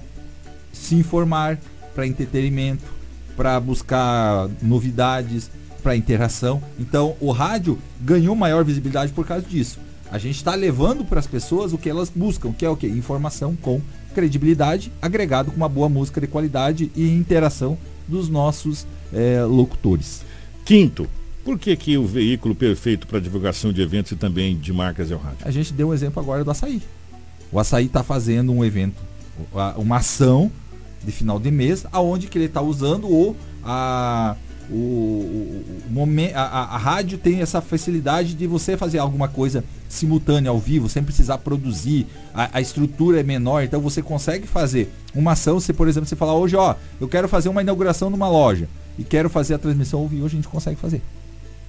se 0.71 0.95
informar, 0.95 1.59
para 1.93 2.07
entretenimento, 2.07 2.83
para 3.37 3.59
buscar 3.59 4.49
novidades, 4.61 5.49
para 5.81 5.95
interação. 5.95 6.61
Então 6.79 7.15
o 7.19 7.31
rádio 7.31 7.77
ganhou 8.01 8.35
maior 8.35 8.63
visibilidade 8.63 9.13
por 9.13 9.25
causa 9.25 9.45
disso. 9.45 9.79
A 10.11 10.17
gente 10.17 10.35
está 10.35 10.55
levando 10.55 11.03
para 11.03 11.19
as 11.19 11.27
pessoas 11.27 11.73
o 11.73 11.77
que 11.77 11.89
elas 11.89 12.09
buscam, 12.09 12.51
que 12.51 12.65
é 12.65 12.69
o 12.69 12.77
que? 12.77 12.87
Informação 12.87 13.55
com 13.55 13.81
credibilidade, 14.13 14.91
agregado 15.01 15.51
com 15.51 15.57
uma 15.57 15.67
boa 15.67 15.89
música 15.89 16.21
de 16.21 16.27
qualidade 16.27 16.91
e 16.95 17.11
interação 17.11 17.77
dos 18.07 18.29
nossos 18.29 18.85
é, 19.13 19.43
locutores. 19.43 20.23
Quinto, 20.63 21.07
por 21.43 21.59
que, 21.59 21.75
que 21.75 21.97
o 21.97 22.05
veículo 22.05 22.55
perfeito 22.55 23.05
para 23.05 23.19
divulgação 23.19 23.71
de 23.71 23.81
eventos 23.81 24.11
e 24.11 24.15
também 24.15 24.57
de 24.57 24.73
marcas 24.73 25.11
é 25.11 25.15
o 25.15 25.19
rádio? 25.19 25.39
A 25.41 25.51
gente 25.51 25.71
deu 25.73 25.89
um 25.89 25.93
exemplo 25.93 26.21
agora 26.21 26.43
do 26.43 26.49
açaí. 26.49 26.81
O 27.51 27.59
açaí 27.59 27.85
está 27.85 28.03
fazendo 28.03 28.51
um 28.51 28.65
evento, 28.65 29.01
uma 29.77 29.97
ação 29.97 30.51
de 31.03 31.11
final 31.11 31.39
de 31.39 31.51
mês, 31.51 31.85
aonde 31.91 32.27
que 32.27 32.37
ele 32.37 32.45
está 32.45 32.61
usando 32.61 33.07
o, 33.07 33.35
a, 33.63 34.35
o, 34.69 35.63
momento, 35.89 36.35
a, 36.35 36.41
a, 36.41 36.77
rádio 36.77 37.17
tem 37.17 37.41
essa 37.41 37.61
facilidade 37.61 38.33
de 38.33 38.47
você 38.47 38.75
fazer 38.75 38.97
alguma 38.97 39.27
coisa 39.27 39.63
simultânea 39.87 40.49
ao 40.49 40.59
vivo, 40.59 40.89
sem 40.89 41.03
precisar 41.03 41.37
produzir, 41.37 42.07
a, 42.33 42.57
a, 42.57 42.61
estrutura 42.61 43.19
é 43.19 43.23
menor, 43.23 43.63
então 43.63 43.79
você 43.79 44.01
consegue 44.01 44.47
fazer 44.47 44.91
uma 45.13 45.33
ação, 45.33 45.59
se 45.59 45.71
por 45.71 45.87
exemplo 45.87 46.07
você 46.09 46.15
falar 46.15 46.35
hoje, 46.35 46.55
ó, 46.55 46.75
eu 46.99 47.07
quero 47.07 47.27
fazer 47.27 47.49
uma 47.49 47.61
inauguração 47.61 48.09
numa 48.09 48.27
loja 48.27 48.67
e 48.97 49.03
quero 49.03 49.29
fazer 49.29 49.53
a 49.53 49.57
transmissão 49.57 49.99
ao 49.99 50.07
vivo, 50.07 50.25
a 50.25 50.29
gente 50.29 50.47
consegue 50.47 50.79
fazer. 50.79 51.01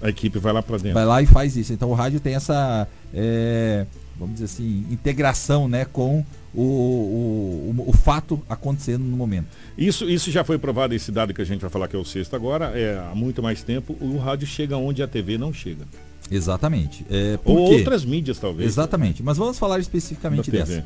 A 0.01 0.09
equipe 0.09 0.39
vai 0.39 0.53
lá 0.53 0.63
para 0.63 0.77
dentro. 0.77 0.95
Vai 0.95 1.07
lá 1.07 1.23
e 1.23 1.27
faz 1.27 1.57
isso. 1.57 1.73
Então 1.73 1.91
o 1.91 1.95
rádio 1.95 2.21
tem 2.21 2.35
essa, 2.35 2.87
é, 3.15 3.87
vamos 4.19 4.35
dizer 4.35 4.47
assim, 4.47 4.85
integração 4.91 5.69
né, 5.69 5.85
com 5.85 6.25
o, 6.55 6.63
o, 6.63 7.75
o, 7.77 7.91
o, 7.91 7.93
fato 7.93 8.43
acontecendo 8.49 9.05
no 9.05 9.17
momento. 9.17 9.49
Isso, 9.77 10.09
isso 10.09 10.31
já 10.31 10.43
foi 10.43 10.59
provado, 10.59 10.95
esse 10.95 11.13
dado 11.13 11.35
que 11.35 11.43
a 11.43 11.45
gente 11.45 11.61
vai 11.61 11.71
falar 11.71 11.89
que 11.89 11.97
é 11.97 11.99
o 11.99 12.05
sexto 12.05 12.35
agora, 12.35 12.73
é, 12.79 12.99
há 12.99 13.15
muito 13.15 13.43
mais 13.43 13.63
tempo, 13.63 13.97
o 14.01 14.17
rádio 14.17 14.47
chega 14.47 14.77
onde 14.77 15.03
a 15.03 15.07
TV 15.07 15.37
não 15.37 15.53
chega. 15.53 15.85
Exatamente. 16.31 17.05
É, 17.11 17.39
Ou 17.45 17.59
outras 17.59 18.05
mídias, 18.05 18.39
talvez. 18.39 18.69
Exatamente. 18.69 19.23
Mas 19.23 19.37
vamos 19.37 19.59
falar 19.59 19.79
especificamente 19.79 20.51
dessa. 20.51 20.85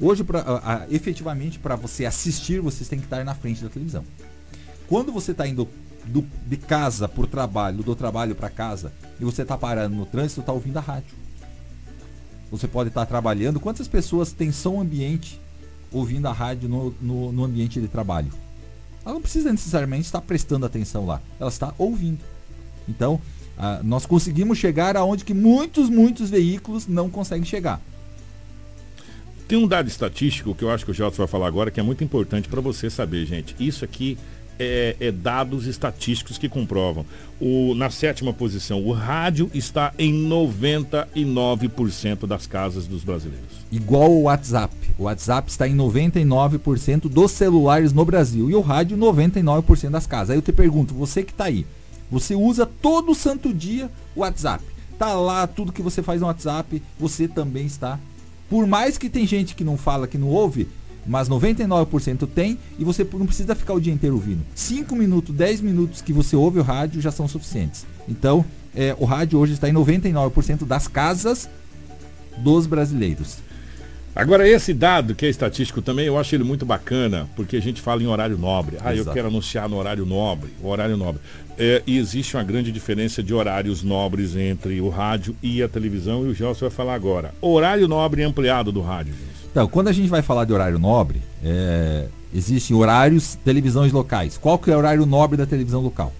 Hoje, 0.00 0.24
pra, 0.24 0.40
a, 0.40 0.74
a, 0.74 0.86
efetivamente, 0.90 1.58
para 1.58 1.76
você 1.76 2.04
assistir, 2.04 2.60
você 2.60 2.84
tem 2.84 2.98
que 2.98 3.06
estar 3.06 3.24
na 3.24 3.34
frente 3.34 3.62
da 3.62 3.70
televisão. 3.70 4.04
Quando 4.88 5.12
você 5.12 5.30
está 5.30 5.46
indo 5.46 5.68
do, 6.04 6.26
de 6.46 6.56
casa 6.56 7.08
por 7.08 7.26
trabalho, 7.26 7.82
do 7.82 7.94
trabalho 7.94 8.34
para 8.34 8.50
casa, 8.50 8.92
e 9.20 9.24
você 9.24 9.42
está 9.42 9.56
parando 9.56 9.94
no 9.94 10.04
trânsito, 10.04 10.40
está 10.40 10.52
ouvindo 10.52 10.76
a 10.76 10.80
rádio. 10.80 11.14
Você 12.52 12.68
pode 12.68 12.90
estar 12.90 13.06
trabalhando. 13.06 13.58
Quantas 13.58 13.88
pessoas 13.88 14.30
têm 14.30 14.52
som 14.52 14.78
ambiente 14.78 15.40
ouvindo 15.90 16.28
a 16.28 16.32
rádio 16.32 16.68
no, 16.68 16.94
no, 17.00 17.32
no 17.32 17.44
ambiente 17.44 17.80
de 17.80 17.88
trabalho? 17.88 18.30
Ela 19.04 19.14
não 19.14 19.22
precisa 19.22 19.50
necessariamente 19.50 20.04
estar 20.04 20.20
prestando 20.20 20.66
atenção 20.66 21.06
lá. 21.06 21.20
Ela 21.40 21.48
está 21.48 21.72
ouvindo. 21.78 22.20
Então, 22.86 23.18
ah, 23.56 23.80
nós 23.82 24.04
conseguimos 24.04 24.58
chegar 24.58 24.96
aonde 24.98 25.24
que 25.24 25.32
muitos, 25.32 25.88
muitos 25.88 26.28
veículos 26.28 26.86
não 26.86 27.08
conseguem 27.08 27.44
chegar. 27.44 27.80
Tem 29.48 29.58
um 29.58 29.66
dado 29.66 29.88
estatístico 29.88 30.54
que 30.54 30.62
eu 30.62 30.70
acho 30.70 30.84
que 30.84 30.90
o 30.90 30.94
Gelson 30.94 31.16
vai 31.16 31.26
falar 31.26 31.46
agora 31.46 31.70
que 31.70 31.80
é 31.80 31.82
muito 31.82 32.04
importante 32.04 32.48
para 32.48 32.60
você 32.60 32.90
saber, 32.90 33.24
gente. 33.24 33.56
Isso 33.58 33.84
aqui 33.84 34.18
é, 34.62 34.96
é, 35.08 35.12
dados 35.12 35.66
estatísticos 35.66 36.38
que 36.38 36.48
comprovam. 36.48 37.04
O, 37.40 37.74
na 37.74 37.90
sétima 37.90 38.32
posição, 38.32 38.82
o 38.84 38.92
rádio 38.92 39.50
está 39.52 39.92
em 39.98 40.12
99% 40.28 42.26
das 42.26 42.46
casas 42.46 42.86
dos 42.86 43.02
brasileiros. 43.02 43.62
Igual 43.70 44.10
o 44.10 44.22
WhatsApp. 44.22 44.74
O 44.98 45.04
WhatsApp 45.04 45.50
está 45.50 45.66
em 45.66 45.76
99% 45.76 47.08
dos 47.08 47.32
celulares 47.32 47.92
no 47.92 48.04
Brasil 48.04 48.50
e 48.50 48.54
o 48.54 48.60
rádio 48.60 48.96
99% 48.96 49.90
das 49.90 50.06
casas. 50.06 50.30
Aí 50.30 50.36
eu 50.36 50.42
te 50.42 50.52
pergunto, 50.52 50.94
você 50.94 51.22
que 51.22 51.32
está 51.32 51.44
aí, 51.44 51.66
você 52.10 52.34
usa 52.34 52.66
todo 52.66 53.14
santo 53.14 53.52
dia 53.52 53.90
o 54.14 54.20
WhatsApp. 54.20 54.62
Tá 54.98 55.14
lá 55.14 55.46
tudo 55.46 55.72
que 55.72 55.82
você 55.82 56.02
faz 56.02 56.20
no 56.20 56.26
WhatsApp, 56.26 56.82
você 57.00 57.26
também 57.26 57.66
está. 57.66 57.98
Por 58.48 58.66
mais 58.66 58.98
que 58.98 59.08
tem 59.08 59.26
gente 59.26 59.54
que 59.54 59.64
não 59.64 59.78
fala, 59.78 60.06
que 60.06 60.18
não 60.18 60.28
ouve, 60.28 60.68
mas 61.06 61.28
99% 61.28 62.28
tem 62.32 62.58
e 62.78 62.84
você 62.84 63.06
não 63.12 63.26
precisa 63.26 63.54
ficar 63.54 63.74
o 63.74 63.80
dia 63.80 63.92
inteiro 63.92 64.16
ouvindo. 64.16 64.44
5 64.54 64.94
minutos, 64.94 65.34
10 65.34 65.60
minutos 65.60 66.00
que 66.00 66.12
você 66.12 66.36
ouve 66.36 66.58
o 66.58 66.62
rádio 66.62 67.00
já 67.00 67.10
são 67.10 67.26
suficientes. 67.26 67.86
Então, 68.08 68.44
é, 68.74 68.94
o 68.98 69.04
rádio 69.04 69.38
hoje 69.38 69.52
está 69.52 69.68
em 69.68 69.72
99% 69.72 70.64
das 70.64 70.88
casas 70.88 71.48
dos 72.38 72.66
brasileiros. 72.66 73.38
Agora, 74.14 74.46
esse 74.46 74.74
dado 74.74 75.14
que 75.14 75.24
é 75.24 75.30
estatístico 75.30 75.80
também, 75.80 76.04
eu 76.04 76.18
acho 76.18 76.34
ele 76.34 76.44
muito 76.44 76.66
bacana, 76.66 77.26
porque 77.34 77.56
a 77.56 77.62
gente 77.62 77.80
fala 77.80 78.02
em 78.02 78.06
horário 78.06 78.36
nobre. 78.36 78.76
Ah, 78.84 78.94
Exato. 78.94 79.08
eu 79.08 79.14
quero 79.14 79.28
anunciar 79.28 79.70
no 79.70 79.76
horário 79.76 80.04
nobre, 80.04 80.50
o 80.62 80.68
horário 80.68 80.98
nobre. 80.98 81.22
É, 81.58 81.82
e 81.86 81.96
existe 81.96 82.36
uma 82.36 82.44
grande 82.44 82.70
diferença 82.70 83.22
de 83.22 83.32
horários 83.32 83.82
nobres 83.82 84.36
entre 84.36 84.82
o 84.82 84.90
rádio 84.90 85.34
e 85.42 85.62
a 85.62 85.68
televisão, 85.68 86.26
e 86.26 86.28
o 86.28 86.34
Gelson 86.34 86.66
vai 86.66 86.70
falar 86.70 86.94
agora. 86.94 87.34
Horário 87.40 87.88
nobre 87.88 88.22
ampliado 88.22 88.70
do 88.70 88.82
rádio, 88.82 89.14
gente. 89.14 89.31
Então, 89.52 89.68
quando 89.68 89.88
a 89.88 89.92
gente 89.92 90.08
vai 90.08 90.22
falar 90.22 90.46
de 90.46 90.52
horário 90.52 90.78
nobre, 90.78 91.20
é, 91.44 92.06
existem 92.34 92.74
horários 92.74 93.36
televisões 93.44 93.92
locais. 93.92 94.38
Qual 94.38 94.58
que 94.58 94.70
é 94.70 94.74
o 94.74 94.78
horário 94.78 95.04
nobre 95.04 95.36
da 95.36 95.44
televisão 95.44 95.82
local? 95.82 96.10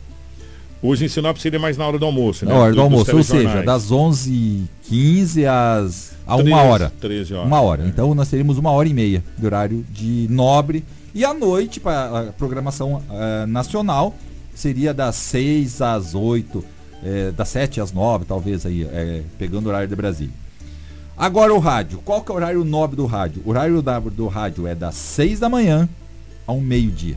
Hoje 0.82 1.06
em 1.06 1.08
Sinop 1.08 1.38
seria 1.38 1.58
mais 1.58 1.78
na 1.78 1.86
hora 1.86 1.98
do 1.98 2.04
almoço, 2.04 2.44
né? 2.44 2.52
Na 2.52 2.58
hora 2.58 2.70
do, 2.72 2.74
dos 2.74 2.84
almoço, 2.84 3.16
ou 3.16 3.22
seja, 3.22 3.62
das 3.62 3.90
11h15 3.90 5.46
às, 5.46 6.12
a 6.26 6.36
uma 6.36 6.42
13, 6.42 6.52
hora. 6.54 6.92
13 7.00 7.34
horas. 7.34 7.46
Uma 7.46 7.60
hora. 7.60 7.84
É. 7.84 7.86
Então 7.86 8.14
nós 8.14 8.28
teríamos 8.28 8.58
uma 8.58 8.70
hora 8.70 8.88
e 8.88 8.92
meia 8.92 9.24
de 9.38 9.46
horário 9.46 9.86
de 9.90 10.26
nobre. 10.28 10.84
E 11.14 11.24
à 11.24 11.32
noite, 11.32 11.78
para 11.78 12.18
a 12.18 12.32
programação 12.32 13.02
eh, 13.10 13.46
nacional, 13.46 14.14
seria 14.54 14.92
das 14.92 15.14
6 15.16 15.80
às 15.80 16.14
8, 16.14 16.64
eh, 17.04 17.32
das 17.36 17.48
7 17.48 17.80
às 17.80 17.92
9, 17.92 18.24
talvez 18.24 18.66
aí, 18.66 18.82
eh, 18.82 19.22
pegando 19.38 19.66
o 19.66 19.68
horário 19.68 19.86
de 19.88 19.94
Brasília. 19.94 20.41
Agora 21.16 21.52
o 21.54 21.58
rádio. 21.58 21.98
Qual 22.04 22.22
que 22.22 22.30
é 22.30 22.34
o 22.34 22.36
horário 22.36 22.64
nobre 22.64 22.96
do 22.96 23.06
rádio? 23.06 23.42
O 23.44 23.50
horário 23.50 23.82
da- 23.82 24.00
do 24.00 24.26
rádio 24.28 24.66
é 24.66 24.74
das 24.74 24.94
6 24.94 25.38
da 25.38 25.48
manhã 25.48 25.88
ao 26.46 26.60
meio-dia. 26.60 27.16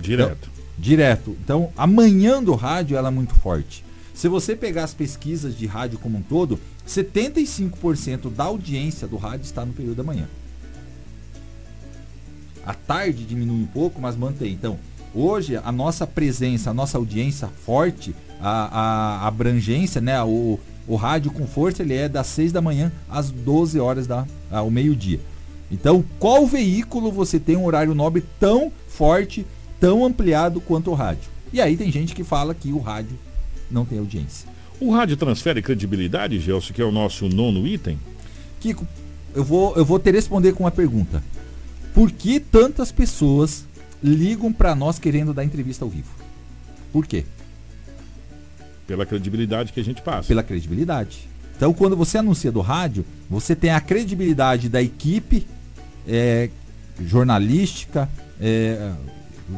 Direto. 0.00 0.50
Direto. 0.78 1.36
Então, 1.44 1.70
a 1.76 1.86
manhã 1.86 2.42
do 2.42 2.54
rádio 2.54 2.96
ela 2.96 3.08
é 3.08 3.10
muito 3.10 3.34
forte. 3.34 3.84
Se 4.14 4.28
você 4.28 4.56
pegar 4.56 4.84
as 4.84 4.94
pesquisas 4.94 5.56
de 5.56 5.66
rádio 5.66 5.98
como 5.98 6.18
um 6.18 6.22
todo, 6.22 6.58
75% 6.86 8.30
da 8.30 8.44
audiência 8.44 9.06
do 9.06 9.16
rádio 9.16 9.44
está 9.44 9.64
no 9.64 9.72
período 9.72 9.96
da 9.98 10.02
manhã. 10.02 10.26
A 12.64 12.74
tarde 12.74 13.24
diminui 13.24 13.62
um 13.62 13.66
pouco, 13.66 14.00
mas 14.00 14.16
mantém. 14.16 14.52
Então, 14.52 14.78
hoje 15.14 15.56
a 15.56 15.70
nossa 15.72 16.06
presença, 16.06 16.70
a 16.70 16.74
nossa 16.74 16.98
audiência 16.98 17.48
forte, 17.64 18.14
a, 18.40 19.20
a 19.22 19.26
abrangência, 19.26 20.00
né, 20.00 20.22
o, 20.22 20.58
o 20.86 20.96
rádio 20.96 21.30
com 21.30 21.46
força, 21.46 21.82
ele 21.82 21.94
é 21.94 22.08
das 22.08 22.26
6 22.28 22.52
da 22.52 22.60
manhã 22.60 22.92
às 23.08 23.30
12 23.30 23.78
horas 23.78 24.06
da, 24.06 24.26
ao 24.50 24.70
meio-dia. 24.70 25.20
Então, 25.70 26.04
qual 26.18 26.46
veículo 26.46 27.12
você 27.12 27.38
tem 27.38 27.56
um 27.56 27.64
horário 27.64 27.94
nobre 27.94 28.24
tão 28.40 28.72
forte, 28.88 29.46
tão 29.78 30.04
ampliado 30.04 30.60
quanto 30.60 30.90
o 30.90 30.94
rádio? 30.94 31.30
E 31.52 31.60
aí 31.60 31.76
tem 31.76 31.90
gente 31.92 32.14
que 32.14 32.24
fala 32.24 32.54
que 32.54 32.72
o 32.72 32.78
rádio 32.78 33.16
não 33.70 33.84
tem 33.84 33.98
audiência. 33.98 34.48
O 34.80 34.90
rádio 34.92 35.16
transfere 35.16 35.62
credibilidade, 35.62 36.40
Gelson, 36.40 36.72
que 36.72 36.82
é 36.82 36.84
o 36.84 36.90
nosso 36.90 37.28
nono 37.28 37.66
item? 37.66 37.98
Kiko, 38.58 38.86
eu 39.34 39.44
vou, 39.44 39.76
eu 39.76 39.84
vou 39.84 39.98
te 39.98 40.10
responder 40.10 40.52
com 40.52 40.64
uma 40.64 40.70
pergunta. 40.70 41.22
Por 41.94 42.10
que 42.10 42.40
tantas 42.40 42.90
pessoas 42.90 43.64
ligam 44.02 44.52
para 44.52 44.74
nós 44.74 44.98
querendo 44.98 45.34
dar 45.34 45.44
entrevista 45.44 45.84
ao 45.84 45.90
vivo? 45.90 46.08
Por 46.92 47.06
quê? 47.06 47.24
Pela 48.90 49.06
credibilidade 49.06 49.72
que 49.72 49.78
a 49.78 49.84
gente 49.84 50.02
passa. 50.02 50.26
Pela 50.26 50.42
credibilidade. 50.42 51.28
Então, 51.56 51.72
quando 51.72 51.96
você 51.96 52.18
anuncia 52.18 52.50
do 52.50 52.60
rádio, 52.60 53.06
você 53.28 53.54
tem 53.54 53.70
a 53.70 53.80
credibilidade 53.80 54.68
da 54.68 54.82
equipe 54.82 55.46
é, 56.08 56.50
jornalística, 57.00 58.08
é, 58.40 58.90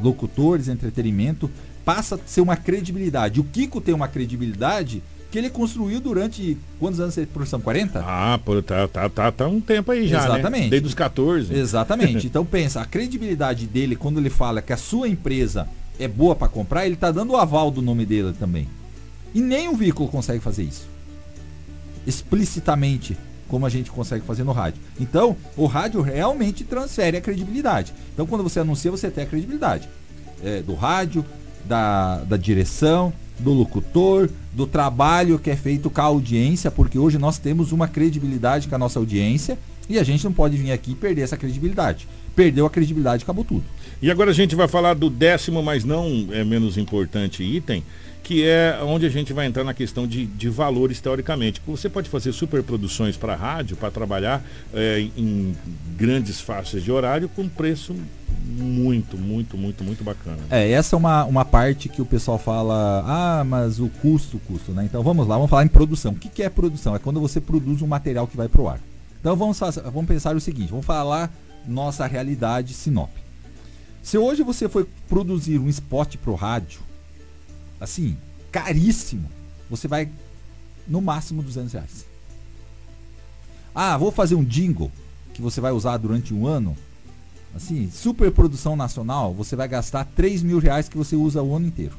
locutores, 0.02 0.68
entretenimento, 0.68 1.50
passa 1.82 2.16
a 2.16 2.18
ser 2.26 2.42
uma 2.42 2.56
credibilidade. 2.56 3.40
O 3.40 3.44
Kiko 3.44 3.80
tem 3.80 3.94
uma 3.94 4.06
credibilidade 4.06 5.02
que 5.30 5.38
ele 5.38 5.48
construiu 5.48 5.98
durante 5.98 6.58
quantos 6.78 7.00
anos 7.00 7.14
de 7.14 7.24
profissão? 7.24 7.58
40? 7.58 8.04
Ah, 8.04 8.38
pô, 8.44 8.60
tá, 8.60 8.86
tá, 8.86 9.08
tá, 9.08 9.32
tá 9.32 9.48
um 9.48 9.62
tempo 9.62 9.92
aí 9.92 10.06
já, 10.06 10.26
Exatamente. 10.26 10.64
né? 10.64 10.68
Desde 10.68 10.88
os 10.88 10.94
14. 10.94 11.54
Exatamente. 11.54 12.26
Então 12.28 12.44
pensa, 12.44 12.82
a 12.82 12.84
credibilidade 12.84 13.66
dele 13.66 13.96
quando 13.96 14.20
ele 14.20 14.28
fala 14.28 14.60
que 14.60 14.74
a 14.74 14.76
sua 14.76 15.08
empresa 15.08 15.66
é 15.98 16.06
boa 16.06 16.34
para 16.34 16.48
comprar, 16.48 16.84
ele 16.84 16.96
tá 16.96 17.10
dando 17.10 17.32
o 17.32 17.36
aval 17.38 17.70
do 17.70 17.80
nome 17.80 18.04
dele 18.04 18.34
também. 18.38 18.68
E 19.34 19.40
nem 19.40 19.68
um 19.68 19.76
veículo 19.76 20.08
consegue 20.08 20.40
fazer 20.40 20.64
isso. 20.64 20.88
Explicitamente, 22.06 23.16
como 23.48 23.66
a 23.66 23.68
gente 23.68 23.90
consegue 23.90 24.24
fazer 24.24 24.44
no 24.44 24.52
rádio. 24.52 24.80
Então, 24.98 25.36
o 25.56 25.66
rádio 25.66 26.00
realmente 26.00 26.64
transfere 26.64 27.16
a 27.16 27.20
credibilidade. 27.20 27.92
Então, 28.12 28.26
quando 28.26 28.42
você 28.42 28.60
anuncia, 28.60 28.90
você 28.90 29.10
tem 29.10 29.24
a 29.24 29.26
credibilidade 29.26 29.88
é, 30.42 30.62
do 30.62 30.74
rádio, 30.74 31.24
da, 31.64 32.24
da 32.24 32.36
direção, 32.36 33.12
do 33.38 33.52
locutor, 33.52 34.30
do 34.52 34.66
trabalho 34.66 35.38
que 35.38 35.50
é 35.50 35.56
feito 35.56 35.90
com 35.90 36.00
a 36.00 36.04
audiência, 36.04 36.70
porque 36.70 36.98
hoje 36.98 37.18
nós 37.18 37.38
temos 37.38 37.72
uma 37.72 37.88
credibilidade 37.88 38.68
com 38.68 38.74
a 38.74 38.78
nossa 38.78 38.98
audiência 38.98 39.58
e 39.88 39.98
a 39.98 40.02
gente 40.02 40.24
não 40.24 40.32
pode 40.32 40.56
vir 40.56 40.72
aqui 40.72 40.92
e 40.92 40.94
perder 40.94 41.22
essa 41.22 41.36
credibilidade. 41.36 42.08
Perdeu 42.34 42.64
a 42.66 42.70
credibilidade, 42.70 43.24
acabou 43.24 43.44
tudo. 43.44 43.64
E 44.00 44.10
agora 44.10 44.30
a 44.30 44.34
gente 44.34 44.54
vai 44.54 44.66
falar 44.66 44.94
do 44.94 45.10
décimo, 45.10 45.62
mas 45.62 45.84
não 45.84 46.28
é 46.30 46.44
menos 46.44 46.76
importante 46.76 47.42
item, 47.42 47.84
que 48.22 48.46
é 48.46 48.78
onde 48.82 49.04
a 49.04 49.08
gente 49.08 49.32
vai 49.32 49.46
entrar 49.46 49.64
na 49.64 49.74
questão 49.74 50.06
de, 50.06 50.26
de 50.26 50.48
valores 50.48 51.00
teoricamente. 51.00 51.60
Você 51.66 51.88
pode 51.88 52.08
fazer 52.08 52.32
superproduções 52.32 53.16
para 53.16 53.34
rádio, 53.34 53.76
para 53.76 53.90
trabalhar 53.90 54.44
é, 54.72 55.00
em 55.16 55.56
grandes 55.96 56.40
faixas 56.40 56.82
de 56.82 56.92
horário 56.92 57.28
com 57.28 57.48
preço 57.48 57.94
muito, 58.44 59.16
muito, 59.16 59.56
muito, 59.56 59.84
muito 59.84 60.04
bacana. 60.04 60.38
É, 60.50 60.70
essa 60.70 60.96
é 60.96 60.98
uma, 60.98 61.24
uma 61.24 61.44
parte 61.44 61.88
que 61.88 62.02
o 62.02 62.06
pessoal 62.06 62.38
fala, 62.38 63.04
ah, 63.06 63.44
mas 63.44 63.78
o 63.78 63.88
custo, 63.88 64.36
o 64.36 64.40
custo, 64.40 64.72
né? 64.72 64.84
Então 64.84 65.02
vamos 65.02 65.26
lá, 65.26 65.36
vamos 65.36 65.50
falar 65.50 65.64
em 65.64 65.68
produção. 65.68 66.12
O 66.12 66.16
que, 66.16 66.28
que 66.28 66.42
é 66.42 66.48
produção? 66.48 66.94
É 66.94 66.98
quando 66.98 67.20
você 67.20 67.40
produz 67.40 67.82
um 67.82 67.86
material 67.86 68.26
que 68.26 68.36
vai 68.36 68.48
pro 68.48 68.68
ar. 68.68 68.80
Então 69.20 69.36
vamos, 69.36 69.58
vamos 69.58 70.06
pensar 70.06 70.34
o 70.34 70.40
seguinte, 70.40 70.70
vamos 70.70 70.86
falar 70.86 71.32
nossa 71.66 72.06
realidade 72.06 72.74
Sinop. 72.74 73.10
Se 74.02 74.18
hoje 74.18 74.42
você 74.42 74.68
for 74.68 74.86
produzir 75.08 75.58
um 75.58 75.68
spot 75.68 76.16
pro 76.16 76.34
rádio, 76.34 76.80
assim, 77.82 78.16
caríssimo, 78.50 79.28
você 79.68 79.88
vai 79.88 80.08
no 80.86 81.00
máximo 81.00 81.42
200 81.42 81.72
reais. 81.72 82.06
Ah, 83.74 83.96
vou 83.96 84.12
fazer 84.12 84.34
um 84.34 84.44
jingle 84.44 84.90
que 85.34 85.42
você 85.42 85.60
vai 85.60 85.72
usar 85.72 85.96
durante 85.96 86.32
um 86.32 86.46
ano. 86.46 86.76
Assim, 87.54 87.90
super 87.90 88.30
produção 88.30 88.76
nacional, 88.76 89.34
você 89.34 89.56
vai 89.56 89.68
gastar 89.68 90.04
3 90.04 90.42
mil 90.42 90.58
reais 90.58 90.88
que 90.88 90.96
você 90.96 91.16
usa 91.16 91.42
o 91.42 91.54
ano 91.54 91.66
inteiro. 91.66 91.96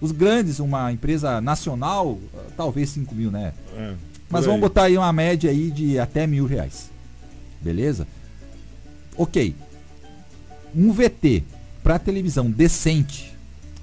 Os 0.00 0.12
grandes, 0.12 0.60
uma 0.60 0.92
empresa 0.92 1.40
nacional, 1.40 2.18
ah, 2.34 2.50
talvez 2.56 2.90
5 2.90 3.14
mil, 3.14 3.30
né? 3.30 3.52
É, 3.74 3.94
Mas 4.28 4.44
vamos 4.44 4.60
botar 4.60 4.84
aí 4.84 4.98
uma 4.98 5.12
média 5.12 5.50
aí 5.50 5.70
de 5.70 5.98
até 5.98 6.26
mil 6.26 6.46
reais. 6.46 6.90
Beleza? 7.60 8.06
Ok. 9.16 9.56
Um 10.74 10.92
VT 10.92 11.42
para 11.82 11.98
televisão 11.98 12.50
decente, 12.50 13.35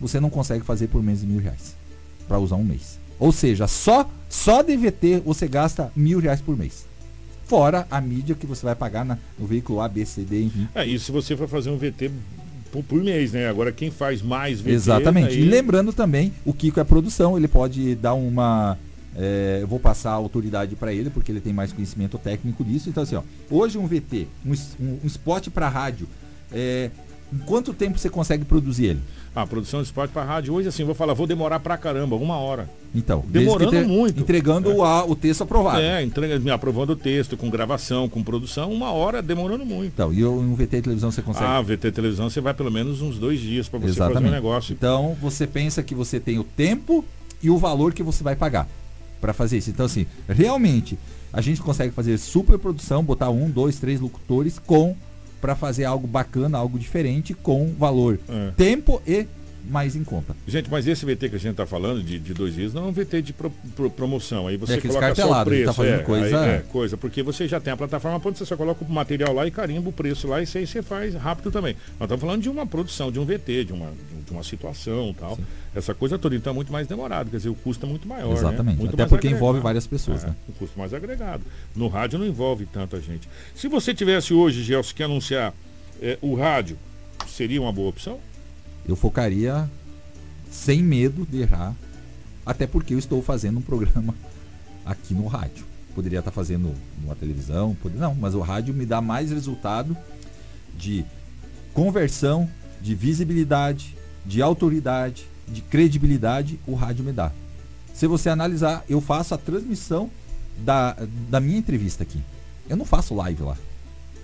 você 0.03 0.19
não 0.19 0.29
consegue 0.29 0.63
fazer 0.63 0.87
por 0.87 1.01
menos 1.01 1.21
de 1.21 1.27
mil 1.27 1.39
reais. 1.39 1.75
Para 2.27 2.37
usar 2.37 2.55
um 2.57 2.63
mês. 2.63 2.99
Ou 3.19 3.31
seja, 3.31 3.67
só, 3.67 4.09
só 4.29 4.61
DVT 4.61 5.21
você 5.25 5.47
gasta 5.47 5.91
mil 5.95 6.19
reais 6.19 6.41
por 6.41 6.55
mês. 6.57 6.85
Fora 7.45 7.87
a 7.91 7.99
mídia 7.99 8.35
que 8.35 8.45
você 8.47 8.65
vai 8.65 8.75
pagar 8.75 9.03
na- 9.05 9.17
no 9.37 9.45
veículo 9.45 9.81
A, 9.81 9.87
B, 9.87 10.05
C, 10.05 10.21
D, 10.21 10.43
enfim. 10.43 10.67
É, 10.73 10.85
e 10.85 10.97
se 10.99 11.11
você 11.11 11.35
for 11.35 11.47
fazer 11.47 11.69
um 11.69 11.77
VT 11.77 12.09
por, 12.71 12.83
por 12.83 13.03
mês, 13.03 13.33
né? 13.33 13.47
Agora 13.47 13.71
quem 13.71 13.91
faz 13.91 14.21
mais 14.21 14.59
VT. 14.61 14.71
Exatamente. 14.71 15.27
aí- 15.35 15.41
E 15.41 15.45
lembrando 15.49 15.91
também, 15.93 16.33
o 16.45 16.53
Kiko 16.53 16.79
é 16.79 16.83
produção, 16.83 17.37
ele 17.37 17.47
pode 17.47 17.95
dar 17.95 18.13
uma. 18.13 18.77
é, 19.15 19.59
eu 19.61 19.67
vou 19.67 19.79
passar 19.79 20.09
a 20.11 20.15
autoridade 20.15 20.75
para 20.75 20.91
ele, 20.91 21.09
porque 21.11 21.31
ele 21.31 21.39
tem 21.41 21.53
mais 21.53 21.71
conhecimento 21.71 22.17
técnico 22.17 22.63
disso. 22.63 22.89
Então, 22.89 23.03
assim, 23.03 23.15
ó, 23.15 23.21
hoje 23.51 23.77
um 23.77 23.85
VT, 23.85 24.27
um, 24.43 24.53
um, 24.79 24.99
um 25.03 25.07
spot 25.07 25.49
para 25.49 25.69
rádio, 25.69 26.07
é, 26.51 26.89
em 27.31 27.37
quanto 27.39 27.73
tempo 27.73 27.99
você 27.99 28.09
consegue 28.09 28.43
produzir 28.45 28.85
ele? 28.85 29.01
Ah, 29.35 29.47
produção 29.47 29.79
de 29.81 29.87
esporte 29.87 30.11
para 30.11 30.23
rádio. 30.23 30.53
Hoje, 30.53 30.67
assim, 30.67 30.83
vou 30.83 30.93
falar, 30.93 31.15
vou 31.15 31.25
demorar 31.25 31.59
pra 31.59 31.75
caramba, 31.75 32.15
uma 32.15 32.35
hora. 32.37 32.69
Então, 32.93 33.23
Demorando 33.27 33.87
muito. 33.87 34.19
Entregando 34.21 34.69
É. 34.71 34.75
o, 34.75 34.83
a- 34.83 35.03
o 35.05 35.15
texto 35.15 35.41
aprovado. 35.41 35.79
É, 35.81 36.03
entrega, 36.03 36.37
me 36.39 36.51
aprovando 36.51 36.91
o 36.91 36.95
texto, 36.95 37.35
com 37.35 37.49
gravação, 37.49 38.07
com 38.07 38.21
produção, 38.21 38.71
uma 38.71 38.91
hora 38.91 39.23
demorando 39.23 39.65
muito. 39.65 39.91
Então, 39.91 40.13
e 40.13 40.23
um 40.23 40.53
VT 40.53 40.83
televisão 40.83 41.09
você 41.11 41.23
consegue? 41.23 41.45
Ah, 41.47 41.59
VT 41.61 41.91
televisão, 41.91 42.29
você 42.29 42.39
vai 42.39 42.53
pelo 42.53 42.69
menos 42.69 43.01
uns 43.01 43.17
dois 43.17 43.39
dias 43.39 43.67
para 43.67 43.79
você 43.79 43.87
Exatamente. 43.87 44.13
fazer 44.17 44.27
um 44.27 44.31
negócio. 44.31 44.71
Então 44.73 45.17
você 45.19 45.47
pensa 45.47 45.81
que 45.81 45.95
você 45.95 46.19
tem 46.19 46.37
o 46.37 46.43
tempo 46.43 47.03
e 47.41 47.49
o 47.49 47.57
valor 47.57 47.91
que 47.91 48.03
você 48.03 48.23
vai 48.23 48.35
pagar 48.35 48.67
para 49.19 49.33
fazer 49.33 49.57
isso. 49.57 49.71
Então 49.71 49.87
assim, 49.87 50.05
realmente 50.29 50.95
a 51.31 51.41
gente 51.41 51.59
consegue 51.59 51.91
fazer 51.91 52.19
super 52.19 52.59
produção, 52.59 53.03
botar 53.03 53.31
um, 53.31 53.49
dois, 53.49 53.79
três 53.79 53.99
locutores 53.99 54.59
com 54.59 54.95
para 55.43 55.57
fazer 55.57 55.83
algo 55.83 56.07
bacana, 56.07 56.57
algo 56.57 56.79
diferente 56.79 57.33
com 57.33 57.73
valor, 57.77 58.17
É. 58.29 58.51
tempo 58.55 59.01
e 59.05 59.27
mais 59.69 59.95
em 59.95 60.03
conta. 60.03 60.35
Gente, 60.47 60.69
mas 60.69 60.85
esse 60.87 61.05
VT 61.05 61.29
que 61.29 61.35
a 61.35 61.39
gente 61.39 61.55
tá 61.55 61.65
falando 61.65 62.03
de, 62.03 62.19
de 62.19 62.33
dois 62.33 62.53
dias 62.53 62.73
não 62.73 62.85
é 62.85 62.87
um 62.87 62.91
VT 62.91 63.21
de 63.21 63.33
pro- 63.33 63.49
pro- 63.75 63.89
promoção. 63.89 64.47
Aí 64.47 64.57
você 64.57 64.73
É 64.73 64.81
coloca 64.81 65.15
só 65.15 65.31
o 65.31 65.35
ele 65.35 65.43
preço. 65.45 65.65
tá 65.65 65.73
fazendo 65.73 65.99
é, 65.99 66.03
coisa- 66.03 66.41
aí 66.41 66.49
é, 66.49 66.59
coisa, 66.59 66.97
porque 66.97 67.23
você 67.23 67.47
já 67.47 67.59
tem 67.59 67.71
a 67.73 67.77
plataforma 67.77 68.19
pronta, 68.19 68.37
você 68.37 68.45
só 68.45 68.55
coloca 68.57 68.83
o 68.83 68.89
material 68.91 69.33
lá 69.33 69.47
e 69.47 69.51
carimba 69.51 69.89
o 69.89 69.93
preço 69.93 70.27
lá 70.27 70.41
e 70.41 70.43
isso 70.43 70.57
aí 70.57 70.67
você 70.67 70.81
faz 70.81 71.15
rápido 71.15 71.51
também. 71.51 71.73
Nós 71.99 72.01
estamos 72.07 72.21
falando 72.21 72.41
de 72.41 72.49
uma 72.49 72.65
produção, 72.67 73.11
de 73.11 73.19
um 73.19 73.25
VT, 73.25 73.65
de 73.65 73.73
uma, 73.73 73.91
de 74.25 74.31
uma 74.31 74.43
situação 74.43 75.15
tal. 75.17 75.37
Essa 75.75 75.93
coisa 75.93 76.19
toda, 76.19 76.35
então 76.35 76.51
é 76.51 76.55
muito 76.55 76.71
mais 76.71 76.85
demorado, 76.85 77.31
quer 77.31 77.37
dizer, 77.37 77.49
o 77.49 77.55
custo 77.55 77.85
é 77.85 77.89
muito 77.89 78.07
maior. 78.07 78.31
Exatamente. 78.33 78.75
Né? 78.75 78.81
Muito 78.81 78.93
Até 78.93 79.05
porque 79.05 79.27
agregado. 79.27 79.37
envolve 79.37 79.59
várias 79.59 79.87
pessoas, 79.87 80.23
É, 80.23 80.27
né? 80.27 80.35
Um 80.49 80.51
custo 80.53 80.77
mais 80.77 80.93
agregado. 80.93 81.43
No 81.75 81.87
rádio 81.87 82.19
não 82.19 82.25
envolve 82.27 82.65
tanta 82.67 82.99
gente. 83.01 83.27
Se 83.55 83.67
você 83.67 83.93
tivesse 83.93 84.33
hoje, 84.33 84.61
Gelson, 84.61 84.93
que 84.93 85.01
anunciar 85.01 85.51
é, 86.01 86.17
o 86.21 86.35
rádio, 86.35 86.77
seria 87.27 87.59
uma 87.61 87.71
boa 87.71 87.89
opção? 87.89 88.19
Eu 88.87 88.95
focaria 88.95 89.69
sem 90.51 90.83
medo 90.83 91.25
de 91.29 91.41
errar, 91.41 91.73
até 92.45 92.67
porque 92.67 92.93
eu 92.93 92.99
estou 92.99 93.21
fazendo 93.23 93.59
um 93.59 93.61
programa 93.61 94.13
aqui 94.85 95.13
no 95.13 95.27
rádio. 95.27 95.65
Poderia 95.95 96.19
estar 96.19 96.31
fazendo 96.31 96.73
numa 97.01 97.15
televisão, 97.15 97.75
pode- 97.81 97.95
não, 97.97 98.13
mas 98.15 98.33
o 98.35 98.41
rádio 98.41 98.73
me 98.73 98.85
dá 98.85 98.99
mais 99.01 99.31
resultado 99.31 99.95
de 100.77 101.05
conversão, 101.73 102.49
de 102.81 102.93
visibilidade, 102.95 103.95
de 104.25 104.41
autoridade, 104.41 105.25
de 105.47 105.61
credibilidade 105.61 106.59
o 106.67 106.73
rádio 106.75 107.03
me 107.05 107.11
dá. 107.11 107.31
Se 107.93 108.07
você 108.07 108.29
analisar, 108.29 108.83
eu 108.89 108.99
faço 108.99 109.33
a 109.35 109.37
transmissão 109.37 110.09
da, 110.57 110.95
da 111.29 111.39
minha 111.39 111.57
entrevista 111.57 112.03
aqui. 112.03 112.19
Eu 112.69 112.75
não 112.75 112.85
faço 112.85 113.13
live 113.15 113.43
lá. 113.43 113.57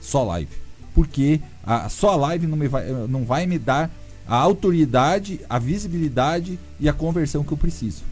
Só 0.02 0.24
live. 0.24 0.52
Porque 0.96 1.40
a, 1.64 1.88
só 1.90 2.12
a 2.12 2.16
live 2.16 2.48
não, 2.48 2.58
me 2.58 2.68
vai, 2.68 2.90
não 3.08 3.24
vai 3.26 3.46
me 3.46 3.60
dar 3.60 3.92
a 4.30 4.36
autoridade, 4.38 5.42
a 5.50 5.58
visibilidade 5.58 6.60
e 6.80 6.88
a 6.88 6.94
conversão 6.94 7.44
que 7.44 7.52
eu 7.52 7.58
preciso. 7.58 8.04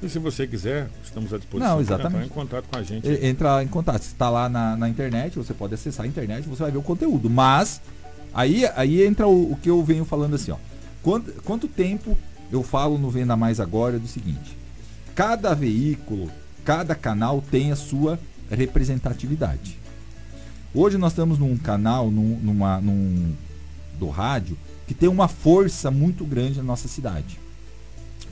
E 0.00 0.08
se 0.08 0.18
você 0.20 0.46
quiser, 0.46 0.88
estamos 1.04 1.32
à 1.34 1.38
disposição 1.38 1.74
Não, 1.74 1.80
exatamente. 1.80 2.14
entrar 2.14 2.26
em 2.26 2.28
contato 2.28 2.64
com 2.70 2.78
a 2.78 2.82
gente. 2.82 3.08
E- 3.08 3.26
Entra 3.26 3.62
em 3.62 3.66
contato. 3.68 4.02
Se 4.02 4.08
está 4.08 4.30
lá 4.30 4.48
na, 4.48 4.76
na 4.76 4.88
internet, 4.88 5.36
você 5.36 5.52
pode 5.52 5.74
acessar 5.74 6.04
a 6.06 6.08
internet, 6.08 6.48
você 6.48 6.62
vai 6.62 6.70
ver 6.70 6.78
o 6.78 6.82
conteúdo. 6.82 7.28
Mas 7.28 7.80
aí, 8.32 8.64
aí 8.76 9.02
entra 9.04 9.26
o, 9.26 9.52
o 9.52 9.56
que 9.56 9.68
eu 9.68 9.82
venho 9.84 10.04
falando 10.04 10.34
assim, 10.34 10.52
ó. 10.52 10.56
Quanto, 11.02 11.32
quanto 11.42 11.66
tempo 11.66 12.16
eu 12.52 12.62
falo 12.62 12.96
no 12.96 13.10
Venda 13.10 13.36
Mais 13.36 13.58
agora 13.58 13.96
é 13.96 13.98
do 13.98 14.06
seguinte. 14.06 14.56
Cada 15.14 15.54
veículo, 15.54 16.30
cada 16.64 16.94
canal 16.94 17.42
tem 17.50 17.72
a 17.72 17.76
sua 17.76 18.18
representatividade. 18.48 19.76
Hoje 20.74 20.98
nós 20.98 21.12
estamos 21.12 21.38
num 21.38 21.56
canal, 21.56 22.10
num, 22.10 22.38
numa, 22.42 22.80
num, 22.80 23.32
do 24.02 24.10
rádio, 24.10 24.58
que 24.86 24.94
tem 24.94 25.08
uma 25.08 25.28
força 25.28 25.90
muito 25.90 26.24
grande 26.24 26.56
na 26.58 26.64
nossa 26.64 26.88
cidade. 26.88 27.38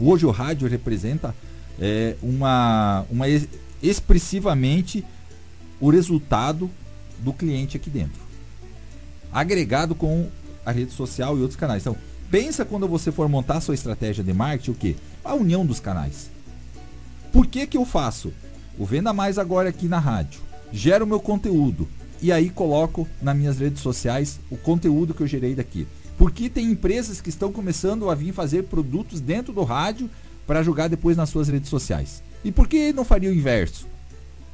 Hoje 0.00 0.26
o 0.26 0.30
rádio 0.32 0.68
representa 0.68 1.32
é, 1.78 2.16
uma, 2.20 3.06
uma 3.08 3.28
ex- 3.28 3.48
expressivamente 3.80 5.04
o 5.80 5.88
resultado 5.88 6.68
do 7.20 7.32
cliente 7.32 7.76
aqui 7.76 7.88
dentro. 7.88 8.20
Agregado 9.32 9.94
com 9.94 10.28
a 10.66 10.72
rede 10.72 10.90
social 10.90 11.38
e 11.38 11.40
outros 11.40 11.58
canais. 11.58 11.82
Então, 11.82 11.96
pensa 12.28 12.64
quando 12.64 12.88
você 12.88 13.12
for 13.12 13.28
montar 13.28 13.58
a 13.58 13.60
sua 13.60 13.74
estratégia 13.74 14.24
de 14.24 14.32
marketing, 14.32 14.70
o 14.72 14.74
quê? 14.74 14.96
A 15.24 15.34
união 15.34 15.64
dos 15.64 15.78
canais. 15.78 16.30
Por 17.32 17.46
que 17.46 17.64
que 17.64 17.76
eu 17.76 17.86
faço? 17.86 18.32
O 18.76 18.84
Venda 18.84 19.12
Mais 19.12 19.38
agora 19.38 19.68
aqui 19.68 19.86
na 19.86 20.00
rádio. 20.00 20.40
Gero 20.72 21.06
meu 21.06 21.20
conteúdo. 21.20 21.88
E 22.22 22.30
aí 22.30 22.50
coloco 22.50 23.08
nas 23.22 23.36
minhas 23.36 23.58
redes 23.58 23.80
sociais 23.82 24.38
o 24.50 24.56
conteúdo 24.56 25.14
que 25.14 25.22
eu 25.22 25.26
gerei 25.26 25.54
daqui. 25.54 25.86
Porque 26.18 26.50
tem 26.50 26.66
empresas 26.70 27.20
que 27.20 27.30
estão 27.30 27.50
começando 27.50 28.10
a 28.10 28.14
vir 28.14 28.32
fazer 28.32 28.64
produtos 28.64 29.20
dentro 29.20 29.52
do 29.52 29.62
rádio 29.64 30.10
para 30.46 30.62
jogar 30.62 30.88
depois 30.88 31.16
nas 31.16 31.30
suas 31.30 31.48
redes 31.48 31.70
sociais. 31.70 32.22
E 32.44 32.52
por 32.52 32.68
que 32.68 32.92
não 32.92 33.04
faria 33.04 33.30
o 33.30 33.34
inverso? 33.34 33.86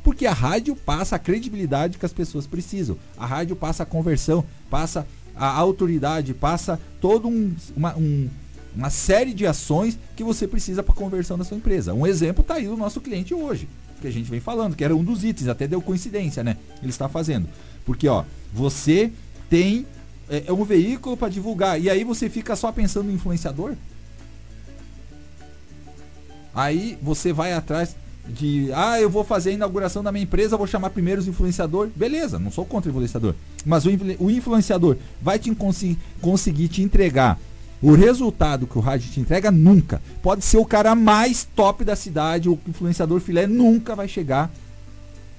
Porque 0.05 0.27
a 0.27 0.33
rádio 0.33 0.77
passa 0.77 1.17
a 1.17 1.19
credibilidade 1.19 1.99
que 1.99 2.07
as 2.07 2.13
pessoas 2.13 2.47
precisam. 2.47 2.97
A 3.17 3.27
rádio 3.27 3.57
passa 3.57 3.83
a 3.83 3.87
conversão, 3.87 4.45
passa 4.71 5.05
a 5.35 5.49
autoridade, 5.49 6.33
passa 6.33 6.81
todo 7.01 7.27
um, 7.27 7.53
uma, 7.77 7.97
um- 7.97 8.29
uma 8.75 8.91
série 8.91 9.33
de 9.35 9.47
ações 9.47 9.99
que 10.15 10.23
você 10.23 10.47
precisa 10.47 10.83
para 10.83 10.93
a 10.93 10.97
conversão 10.97 11.37
da 11.37 11.45
sua 11.45 11.57
empresa. 11.57 11.93
Um 11.95 12.07
exemplo 12.07 12.43
está 12.43 12.55
aí 12.55 12.69
o 12.69 12.77
nosso 12.77 13.01
cliente 13.01 13.35
hoje, 13.35 13.67
que 14.07 14.17
a 14.17 14.21
gente 14.21 14.31
vem 14.31 14.41
falando, 14.41 14.77
que 14.77 14.85
era 14.85 14.95
um 14.95 15.03
dos 15.03 15.25
itens, 15.25 15.49
até 15.49 15.67
deu 15.67 15.83
coincidência, 15.83 16.45
né? 16.45 16.57
Ele 16.81 16.91
está 16.91 17.09
fazendo. 17.09 17.49
Porque, 17.85 18.07
ó, 18.09 18.25
você 18.55 19.13
tem 19.51 19.85
é, 20.29 20.45
é 20.47 20.53
um 20.53 20.65
veículo 20.65 21.17
para 21.17 21.29
divulgar 21.29 21.81
e 21.81 21.91
aí 21.91 22.05
você 22.05 22.29
fica 22.31 22.55
só 22.57 22.71
pensando 22.73 23.07
no 23.07 23.13
influenciador? 23.13 23.75
Aí 26.55 26.99
você 27.03 27.33
vai 27.33 27.53
atrás 27.53 27.95
de, 28.29 28.71
ah, 28.75 29.01
eu 29.01 29.09
vou 29.11 29.23
fazer 29.23 29.51
a 29.51 29.53
inauguração 29.53 30.03
da 30.03 30.11
minha 30.11 30.25
empresa, 30.25 30.57
vou 30.57 30.67
chamar 30.67 30.91
primeiro 30.91 31.21
os 31.21 31.29
influenciadores. 31.29 31.93
Beleza, 31.95 32.39
não 32.39 32.51
sou 32.51 32.65
contra 32.65 32.89
o 32.89 32.93
influenciador. 32.93 33.35
Mas 33.65 33.85
o, 33.85 33.91
influ- 33.91 34.17
o 34.19 34.31
influenciador 34.31 34.97
vai 35.21 35.39
te 35.39 35.55
consi- 35.55 35.99
conseguir 36.21 36.69
te 36.69 36.83
entregar 36.83 37.39
o 37.83 37.93
resultado 37.93 38.67
que 38.67 38.79
o 38.79 38.81
rádio 38.81 39.11
te 39.11 39.21
entrega 39.21 39.51
nunca. 39.51 40.01
Pode 40.23 40.45
ser 40.45 40.57
o 40.59 40.65
cara 40.65 40.95
mais 40.95 41.47
top 41.55 41.85
da 41.85 41.95
cidade, 41.95 42.49
o 42.49 42.59
influenciador 42.67 43.21
filé 43.21 43.47
nunca 43.47 43.95
vai 43.95 44.09
chegar 44.09 44.51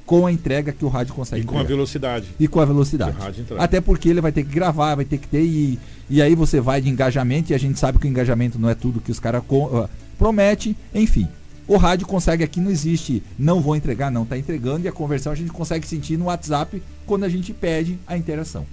com 0.06 0.26
a 0.26 0.32
entrega 0.32 0.71
que 0.71 0.86
o 0.86 0.88
rádio 0.88 1.13
consegue 1.13 1.41
E 1.41 1.45
com 1.45 1.56
a 1.56 1.58
entregar. 1.58 1.76
velocidade. 1.76 2.28
E 2.39 2.47
com 2.47 2.60
a 2.62 2.65
velocidade. 2.65 3.17
Até 3.58 3.82
porque 3.82 4.08
ele 4.08 4.21
vai 4.21 4.32
ter 4.32 4.43
que 4.43 4.54
gravar, 4.54 4.95
vai 4.95 5.04
ter 5.04 5.17
que 5.17 5.28
ter. 5.28 5.43
E, 5.43 5.78
e 6.10 6.21
aí 6.21 6.34
você 6.34 6.62
vai 6.62 6.80
de 6.80 6.89
engajamento, 6.89 7.52
e 7.52 7.56
a 7.56 7.58
gente 7.58 7.78
sabe 7.78 8.00
que 8.00 8.08
o 8.08 8.10
engajamento 8.10 8.58
não 8.58 8.69
é 8.69 8.76
tudo 8.76 9.02
que 9.02 9.12
os 9.12 9.19
caras 9.19 9.43
prometem. 10.17 10.78
Enfim, 10.95 11.28
o 11.67 11.76
rádio 11.76 12.08
consegue 12.08 12.41
aqui, 12.41 12.62
não 12.62 12.71
existe, 12.71 13.21
não 13.38 13.60
vou 13.60 13.76
entregar, 13.76 14.10
não, 14.10 14.26
tá 14.26 14.38
entregando, 14.38 14.86
e 14.86 14.88
a 14.88 14.93
conversão 14.93 15.34
a 15.34 15.36
gente 15.36 15.52
consegue 15.52 15.86
sentir 15.86 16.15
no 16.15 16.26
WhatsApp 16.26 16.82
quando 17.06 17.26
a 17.26 17.30
gente 17.30 17.52
pede 17.52 18.00
a 18.08 18.15
interação. 18.15 18.65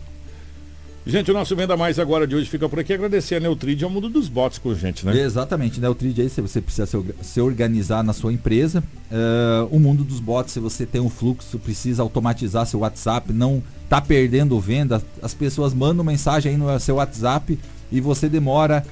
Gente, 1.06 1.30
o 1.30 1.34
nosso 1.34 1.54
Venda 1.54 1.76
Mais 1.76 1.98
agora 1.98 2.26
de 2.26 2.34
hoje 2.34 2.48
fica 2.48 2.66
por 2.66 2.78
aqui. 2.78 2.94
Agradecer 2.94 3.34
a 3.34 3.40
Neutrid 3.40 3.82
ao 3.82 3.90
mundo 3.90 4.08
dos 4.08 4.26
bots 4.26 4.56
com 4.56 4.74
gente, 4.74 5.04
né? 5.04 5.20
Exatamente, 5.20 5.78
né? 5.78 5.86
O 5.86 5.94
Trid 5.94 6.18
aí, 6.18 6.30
se 6.30 6.40
você 6.40 6.62
precisa 6.62 6.86
se, 6.86 6.96
orga- 6.96 7.14
se 7.20 7.40
organizar 7.42 8.02
na 8.02 8.14
sua 8.14 8.32
empresa. 8.32 8.82
eh, 9.12 9.66
o 9.70 9.78
mundo 9.78 10.02
dos 10.02 10.18
bots, 10.18 10.54
se 10.54 10.60
você 10.60 10.86
tem 10.86 11.02
um 11.02 11.10
fluxo, 11.10 11.58
precisa 11.58 12.00
automatizar 12.02 12.64
seu 12.64 12.80
WhatsApp, 12.80 13.34
não 13.34 13.62
tá 13.86 14.00
perdendo 14.00 14.58
venda. 14.58 15.02
As 15.20 15.34
pessoas 15.34 15.74
mandam 15.74 16.02
mensagem 16.02 16.52
aí 16.52 16.56
no 16.58 16.80
seu 16.80 16.94
WhatsApp 16.96 17.58
e 17.92 18.00
você 18.00 18.26
demora 18.26 18.82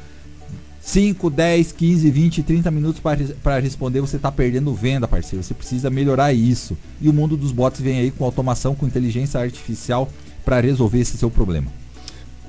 5, 0.83 1.31
10, 1.31 1.73
15, 1.73 2.11
20, 2.11 2.43
30 2.43 2.71
minutos 2.71 3.01
para 3.43 3.59
responder, 3.59 4.03
você 4.03 4.19
tá 4.19 4.31
perdendo 4.31 4.75
venda, 4.75 5.09
parceiro. 5.09 5.43
Você 5.43 5.55
precisa 5.55 5.89
melhorar 5.89 6.31
isso. 6.35 6.77
E 7.01 7.09
o 7.09 7.13
mundo 7.13 7.39
dos 7.39 7.53
bots 7.53 7.81
vem 7.81 8.01
aí 8.01 8.11
com 8.11 8.23
automação, 8.27 8.75
com 8.75 8.87
inteligência 8.87 9.41
artificial 9.41 10.11
para 10.45 10.61
resolver 10.61 11.01
esse 11.01 11.17
seu 11.17 11.31
problema. 11.31 11.73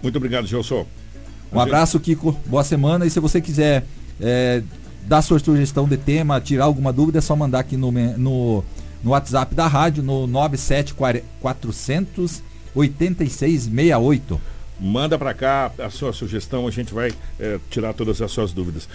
Muito 0.04 0.18
obrigado, 0.18 0.46
Gelson. 0.46 0.86
Um 1.52 1.60
abraço, 1.60 2.00
Kiko. 2.00 2.34
Boa 2.46 2.64
semana. 2.64 3.06
E 3.06 3.10
se 3.10 3.20
você 3.20 3.40
quiser 3.40 3.86
é, 4.20 4.62
dar 5.06 5.22
sua 5.22 5.40
sugestão 5.40 5.88
de 5.88 5.98
tema, 5.98 6.42
tirar 6.42 6.66
alguma 6.66 6.92
dúvida, 6.92 7.20
é 7.20 7.22
só 7.22 7.36
mandar 7.36 7.60
aqui 7.60 7.78
no, 7.78 7.92
no, 7.92 8.64
no 9.04 9.12
WhatsApp 9.12 9.56
da 9.56 9.68
rádio, 9.68 10.04
no 10.04 10.28
97400 10.28 12.44
8668. 12.76 14.42
Manda 14.80 15.18
pra 15.18 15.34
cá 15.34 15.72
a 15.78 15.90
sua 15.90 16.12
sugestão, 16.12 16.68
a 16.68 16.72
gente 16.72 16.94
vai 16.94 17.12
eh, 17.40 17.60
tirar 17.70 17.94
todas 17.94 18.22
as 18.22 18.32
suas 18.32 18.52
dúvidas. 18.52 18.90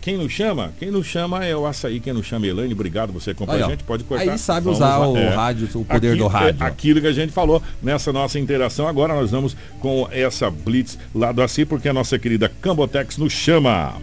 Quem 0.00 0.16
nos 0.16 0.32
chama? 0.32 0.72
Quem 0.78 0.90
nos 0.90 1.06
chama 1.06 1.44
é 1.44 1.54
o 1.56 1.66
Açaí, 1.66 2.00
quem 2.00 2.12
nos 2.12 2.26
chama 2.26 2.46
é 2.46 2.50
Elaine. 2.50 2.72
Obrigado 2.72 3.12
você 3.12 3.30
acompanha 3.30 3.66
a 3.66 3.70
gente. 3.70 3.84
Pode 3.84 4.04
cortar. 4.04 4.30
Aí 4.30 4.38
sabe 4.38 4.64
Vamos 4.64 4.78
usar 4.78 4.96
lá. 4.98 5.08
o 5.08 5.28
rádio, 5.34 5.68
o 5.74 5.84
poder 5.84 6.16
do 6.16 6.26
rádio. 6.26 6.62
é 6.62 6.66
aquilo 6.66 7.00
que 7.00 7.06
a 7.06 7.12
gente 7.12 7.32
falou 7.32 7.62
nessa 7.82 8.12
nossa 8.12 8.38
interação. 8.38 8.86
Agora 8.86 9.14
nós 9.14 9.30
vamos 9.30 9.56
com 9.80 10.08
essa 10.10 10.50
blitz 10.50 10.98
lá 11.14 11.32
do 11.32 11.42
Açaí, 11.42 11.64
porque 11.64 11.88
a 11.88 11.92
nossa 11.92 12.18
querida 12.18 12.50
Cambotex 12.60 13.18
nos 13.18 13.32
chama. 13.32 13.94